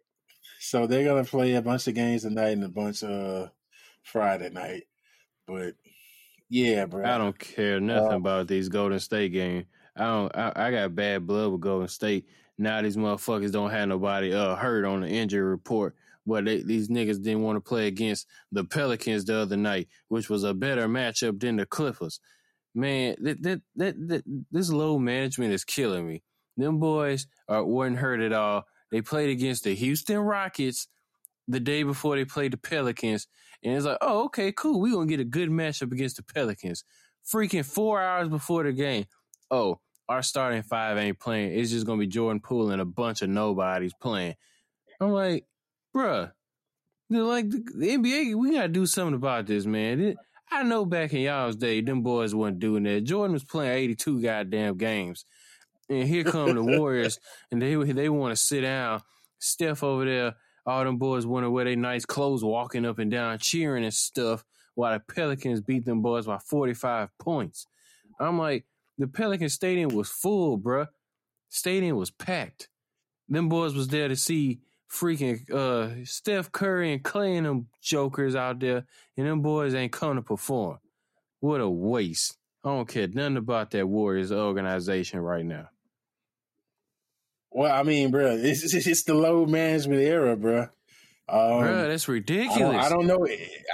[0.63, 3.49] So they're gonna play a bunch of games tonight and a bunch uh
[4.03, 4.83] Friday night.
[5.47, 5.75] But
[6.51, 7.05] yeah, bro.
[7.05, 9.67] I don't care nothing Uh, about these Golden State games.
[9.97, 10.37] I don't.
[10.37, 12.27] I, I got bad blood with Golden State.
[12.59, 15.97] Now these motherfuckers don't have nobody uh hurt on the injury report.
[16.27, 20.29] But they, these niggas didn't want to play against the Pelicans the other night, which
[20.29, 22.21] was a better matchup than the Clippers.
[22.75, 26.23] Man, that that that, that this load management is killing me.
[26.57, 28.65] Them boys are weren't hurt at all.
[28.93, 30.89] They played against the Houston Rockets
[31.49, 33.27] the day before they played the Pelicans,
[33.63, 34.81] and it's like, oh, okay, cool.
[34.81, 36.85] We're gonna get a good matchup against the Pelicans.
[37.27, 39.07] Freaking four hours before the game.
[39.51, 41.59] Oh, our starting five ain't playing.
[41.59, 44.35] It's just gonna be Jordan Poole and a bunch of nobodies playing.
[45.01, 45.45] I'm like,
[45.95, 46.33] bruh,
[47.09, 50.01] like the, the NBA, we gotta do something about this, man.
[50.01, 50.17] It-
[50.53, 53.03] I know back in y'all's day, them boys wasn't doing that.
[53.05, 55.25] Jordan was playing 82 goddamn games.
[55.89, 57.21] And here come the Warriors,
[57.53, 59.01] and they they want to sit down.
[59.39, 60.35] Steph over there,
[60.67, 63.95] all them boys want to wear their nice clothes, walking up and down, cheering and
[63.95, 67.67] stuff, while the Pelicans beat them boys by 45 points.
[68.19, 68.67] I'm like,
[68.99, 70.89] the Pelican Stadium was full, bruh.
[71.49, 72.69] Stadium was packed.
[73.29, 74.61] Them boys was there to see
[74.93, 78.85] freaking uh, Steph Curry and Clay and them jokers out there,
[79.17, 80.79] and them boys ain't come to perform.
[81.41, 82.37] What a waste.
[82.65, 85.69] I don't care nothing about that Warriors organization right now.
[87.51, 90.63] well, I mean, bro, it's it's the load management era, bro.
[91.29, 92.59] Um, Bruh, that's I ridiculous.
[92.59, 93.27] don't, I don't know.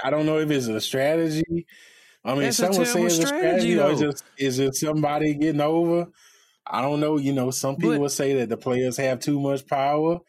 [0.03, 1.65] I don't know if it's a strategy.
[2.23, 4.09] I mean, That's a some would say terrible it's a strategy, strategy, or is though.
[4.09, 6.07] it, is it somebody getting over?
[6.65, 7.17] I don't know.
[7.17, 10.19] You know, some people But- say that the players have too much power.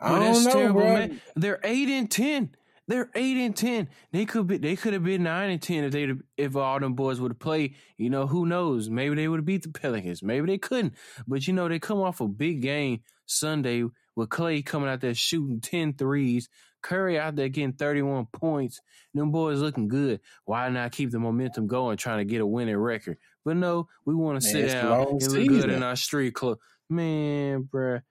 [0.00, 0.94] I But don't that's know, terrible, bro.
[0.94, 1.20] man.
[1.36, 2.50] They're eight and ten.
[2.86, 3.88] They're eight and ten.
[4.12, 4.56] They could be.
[4.56, 7.38] They could have been nine and ten if they if all them boys would have
[7.38, 7.74] played.
[7.98, 8.88] You know, who knows?
[8.88, 10.22] Maybe they would have beat the Pelicans.
[10.22, 10.94] Maybe they couldn't.
[11.26, 13.84] But you know, they come off a big game Sunday
[14.16, 16.48] with Clay coming out there shooting 10 threes.
[16.80, 18.80] Curry out there getting 31 points.
[19.12, 20.20] Them boys looking good.
[20.44, 23.18] Why not keep the momentum going, trying to get a winning record?
[23.44, 26.58] But no, we want to sit down and look good in our street club.
[26.88, 28.02] Man, bruh.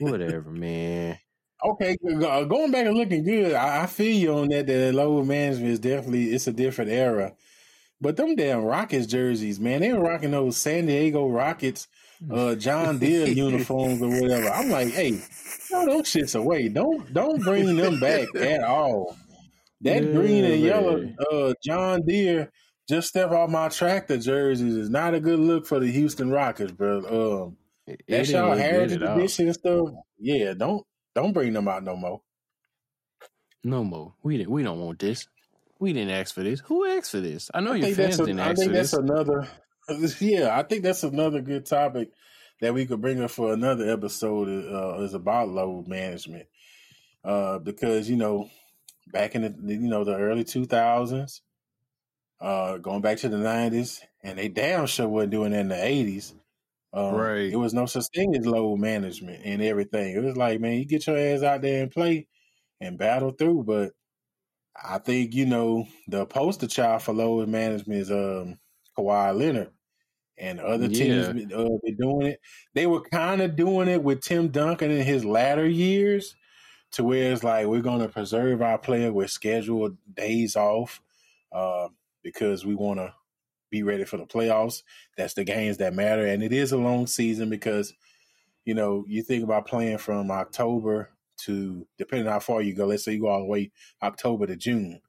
[0.00, 1.18] Whatever, man.
[1.64, 3.54] Okay, go- going back and looking good.
[3.54, 4.66] I, I feel you on that.
[4.66, 7.34] That load management is definitely it's a different era.
[8.00, 11.88] But them damn Rockets jerseys, man, they were rocking those San Diego Rockets,
[12.30, 14.48] uh, John Deere uniforms or whatever.
[14.50, 16.68] I'm like, hey, throw those shits away.
[16.68, 19.16] Don't don't bring them back at all.
[19.80, 22.52] That Yeah, green and yellow uh, John Deere
[22.88, 26.72] just step off my tractor jerseys is not a good look for the Houston Rockets,
[26.72, 27.46] bro.
[27.46, 27.56] Um,
[28.08, 29.88] that's y'all heritage edition and stuff.
[30.18, 30.86] Yeah, don't
[31.18, 32.22] don't bring them out no more.
[33.64, 34.14] No more.
[34.22, 34.50] We didn't.
[34.50, 35.26] We don't want this.
[35.80, 36.60] We didn't ask for this.
[36.60, 37.50] Who asked for this?
[37.54, 39.00] I know I your fans a, didn't I ask think for that's this.
[39.00, 39.48] another.
[40.20, 42.10] Yeah, I think that's another good topic
[42.60, 44.46] that we could bring up for another episode.
[44.70, 46.46] Uh, is about load management,
[47.24, 48.50] uh, because you know,
[49.10, 51.40] back in the you know the early two thousands,
[52.38, 55.82] uh, going back to the nineties, and they damn sure wasn't doing that in the
[55.82, 56.34] eighties.
[56.92, 57.48] Um, Right.
[57.50, 60.16] It was no such thing as load management and everything.
[60.16, 62.28] It was like, man, you get your ass out there and play
[62.80, 63.64] and battle through.
[63.64, 63.92] But
[64.82, 68.58] I think you know the poster child for load management is um
[68.96, 69.72] Kawhi Leonard,
[70.38, 71.32] and other teams Yeah.
[71.32, 72.40] be- uh, be doing it.
[72.74, 76.36] They were kind of doing it with Tim Duncan in his latter years,
[76.92, 81.02] to where it's like we're going to preserve our player with scheduled days off,
[81.52, 81.88] uh,
[82.22, 83.14] because we want to
[83.70, 84.82] be ready for the playoffs.
[85.16, 87.94] That's the games that matter, and it is a long season because
[88.64, 92.86] you know you think about playing from October to depending on how far you go.
[92.86, 93.70] Let's say you go all the way
[94.02, 95.00] October to June.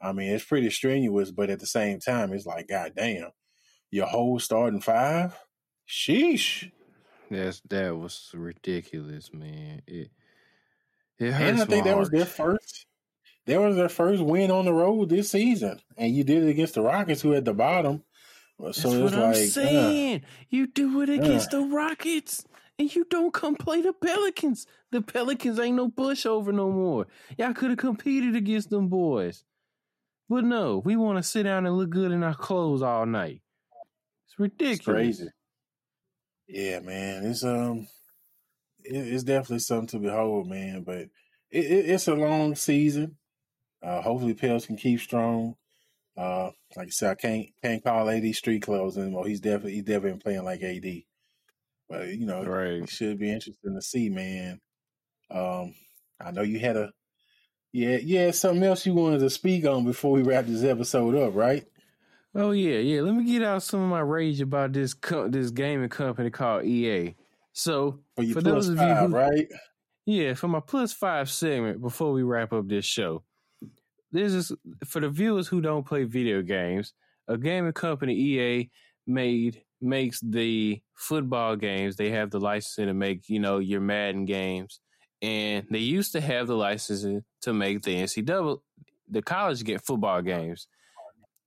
[0.00, 3.30] I mean, it's pretty strenuous, but at the same time, it's like, God damn,
[3.90, 5.38] your whole starting five?
[5.88, 6.70] Sheesh.
[7.30, 9.82] That's that was ridiculous, man.
[9.86, 10.10] It
[11.18, 12.86] it hurts And I think that was their first.
[13.46, 16.74] That was their first win on the road this season, and you did it against
[16.74, 18.02] the Rockets, who at the bottom.
[18.58, 20.22] So That's it's what I'm like, uh, saying.
[20.48, 22.44] You do it against the Rockets,
[22.78, 24.66] and you don't come play the Pelicans.
[24.92, 27.06] The Pelicans ain't no pushover no more.
[27.36, 29.44] Y'all could have competed against them boys,
[30.28, 33.42] but no, we want to sit down and look good in our clothes all night.
[34.26, 34.78] It's ridiculous.
[34.78, 35.28] It's crazy.
[36.46, 37.88] Yeah, man, it's um,
[38.84, 40.82] it, it's definitely something to behold, man.
[40.82, 41.08] But
[41.50, 43.16] it, it, it's a long season.
[43.84, 45.56] Uh, hopefully, Pels can keep strong.
[46.16, 49.26] Uh, like I said, I can't can't call AD street clothes anymore.
[49.26, 51.02] He's definitely he's definitely playing like AD.
[51.88, 52.82] But you know, Right.
[52.82, 54.60] it should be interesting to see, man.
[55.30, 55.74] Um,
[56.20, 56.92] I know you had a
[57.72, 61.34] yeah yeah something else you wanted to speak on before we wrap this episode up,
[61.34, 61.64] right?
[62.34, 63.02] Oh yeah, yeah.
[63.02, 66.64] Let me get out some of my rage about this co- this gaming company called
[66.64, 67.14] EA.
[67.52, 69.48] So For your For plus those of you who- right?
[70.06, 73.24] Yeah, for my plus five segment before we wrap up this show.
[74.14, 74.52] This is
[74.86, 76.94] for the viewers who don't play video games.
[77.26, 78.70] A gaming company EA
[79.08, 81.96] made makes the football games.
[81.96, 84.78] They have the licensing to make you know your Madden games,
[85.20, 88.58] and they used to have the licensing to make the NCAA
[89.08, 90.68] the college get football games.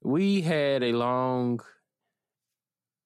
[0.04, 1.62] We had a long,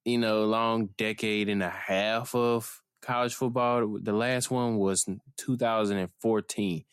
[0.06, 4.00] you know, long decade and a half of college football.
[4.02, 5.08] The last one was
[5.38, 6.84] 2014.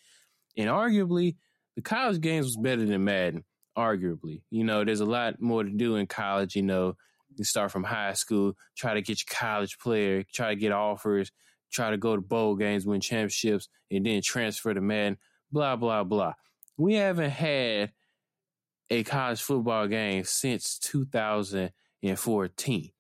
[0.59, 1.37] And arguably,
[1.79, 3.45] the college games was better than Madden.
[3.77, 6.57] Arguably, you know, there's a lot more to do in college.
[6.57, 6.97] You know,
[7.37, 11.31] you start from high school, try to get your college player, try to get offers,
[11.71, 15.19] try to go to bowl games, win championships, and then transfer to Madden.
[15.53, 16.33] Blah blah blah.
[16.77, 17.93] We haven't had
[18.91, 22.91] a college football game since 2014.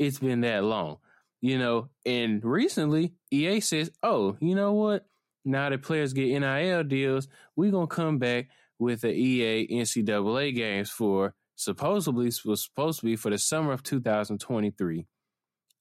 [0.00, 0.96] It's been that long
[1.40, 5.06] you know, and recently EA says, "Oh, you know what?
[5.46, 10.90] Now that players get NIL deals, we're gonna come back with the EA NCAA games
[10.90, 15.06] for supposedly was supposed to be for the summer of 2023.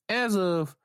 [0.07, 0.75] As of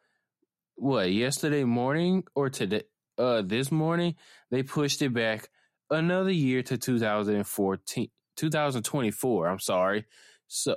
[0.75, 2.83] what yesterday morning or today,
[3.19, 4.17] uh, this morning
[4.51, 5.49] they pushed it back
[5.91, 9.49] another year to 2014, 2024.
[9.49, 10.07] I'm sorry.
[10.49, 10.77] So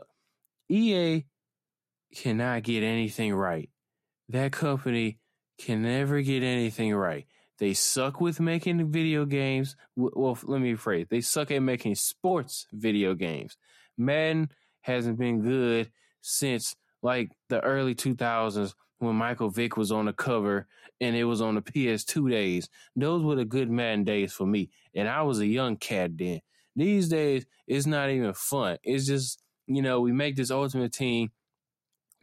[0.70, 1.26] EA
[2.14, 3.70] cannot get anything right
[4.30, 5.20] that company
[5.58, 7.26] can never get anything right.
[7.60, 9.76] They suck with making video games.
[9.96, 11.10] Well, let me rephrase.
[11.10, 13.58] They suck at making sports video games.
[13.98, 14.50] Madden
[14.82, 15.92] hasn't been good
[16.22, 20.68] since like the early 2000s when Michael Vick was on the cover
[21.00, 22.70] and it was on the PS2 days.
[22.96, 24.70] Those were the good Madden days for me.
[24.96, 26.42] And I was a young cat then.
[26.76, 28.78] These days, it's not even fun.
[28.84, 31.32] It's just, you know, we make this ultimate team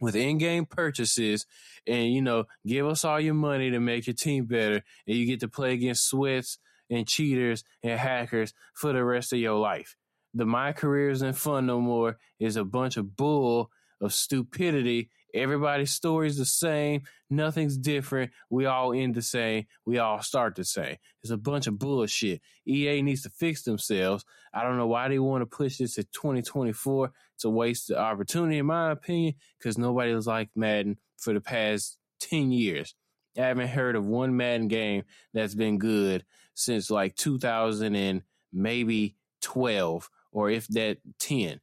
[0.01, 1.45] with in-game purchases
[1.87, 5.25] and you know give us all your money to make your team better and you
[5.25, 6.57] get to play against sweats
[6.89, 9.95] and cheaters and hackers for the rest of your life.
[10.33, 13.71] The my career isn't fun no more is a bunch of bull
[14.01, 15.09] of stupidity.
[15.33, 17.03] Everybody's story's the same.
[17.29, 18.31] Nothing's different.
[18.49, 19.65] We all end the same.
[19.85, 20.97] We all start the same.
[21.23, 22.41] It's a bunch of bullshit.
[22.67, 24.25] Ea needs to fix themselves.
[24.53, 27.11] I don't know why they want to push this to 2024
[27.41, 31.41] it's a waste of opportunity in my opinion because nobody has like madden for the
[31.41, 32.93] past 10 years.
[33.35, 36.23] I haven't heard of one madden game that's been good
[36.53, 38.21] since like 2000 and
[38.53, 41.59] maybe 12 or if that 10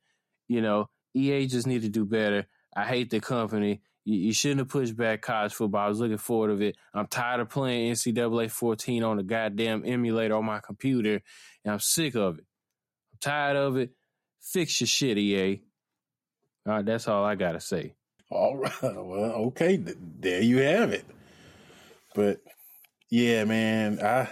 [0.48, 2.46] you know ea just need to do better.
[2.74, 3.80] I hate the company.
[4.04, 5.84] You, you shouldn't have pushed back college football.
[5.84, 6.76] I was looking forward to it.
[6.92, 11.20] I'm tired of playing ncaa 14 on the goddamn emulator on my computer
[11.64, 12.46] and i'm sick of it.
[13.12, 13.90] I'm tired of it.
[14.40, 15.62] Fix your shit ea
[16.68, 17.94] all right that's all i gotta say
[18.30, 18.72] All right.
[18.82, 19.78] Well, okay.
[20.20, 21.04] There you have it.
[22.14, 22.40] But
[23.10, 24.28] yeah, man, I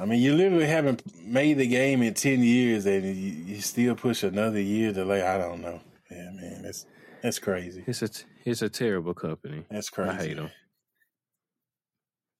[0.00, 3.94] I mean, you literally haven't made the game in 10 years and you, you still
[3.94, 5.20] push another year delay.
[5.22, 5.80] I don't know.
[6.10, 6.86] Yeah, man, that's
[7.22, 7.84] that's crazy.
[7.86, 8.08] it's a
[8.46, 10.10] it's a terrible company That's crazy.
[10.10, 10.50] i hate them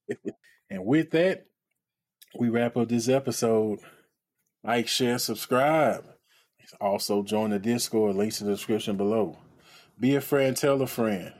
[0.70, 1.46] And with that,
[2.38, 3.80] we wrap up this episode.
[4.64, 6.04] Like, share, subscribe.
[6.80, 8.16] Also, join the Discord.
[8.16, 9.38] Links in the description below.
[9.98, 11.32] Be a friend, tell a friend.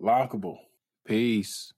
[0.00, 0.58] Lockable.
[1.04, 1.72] peace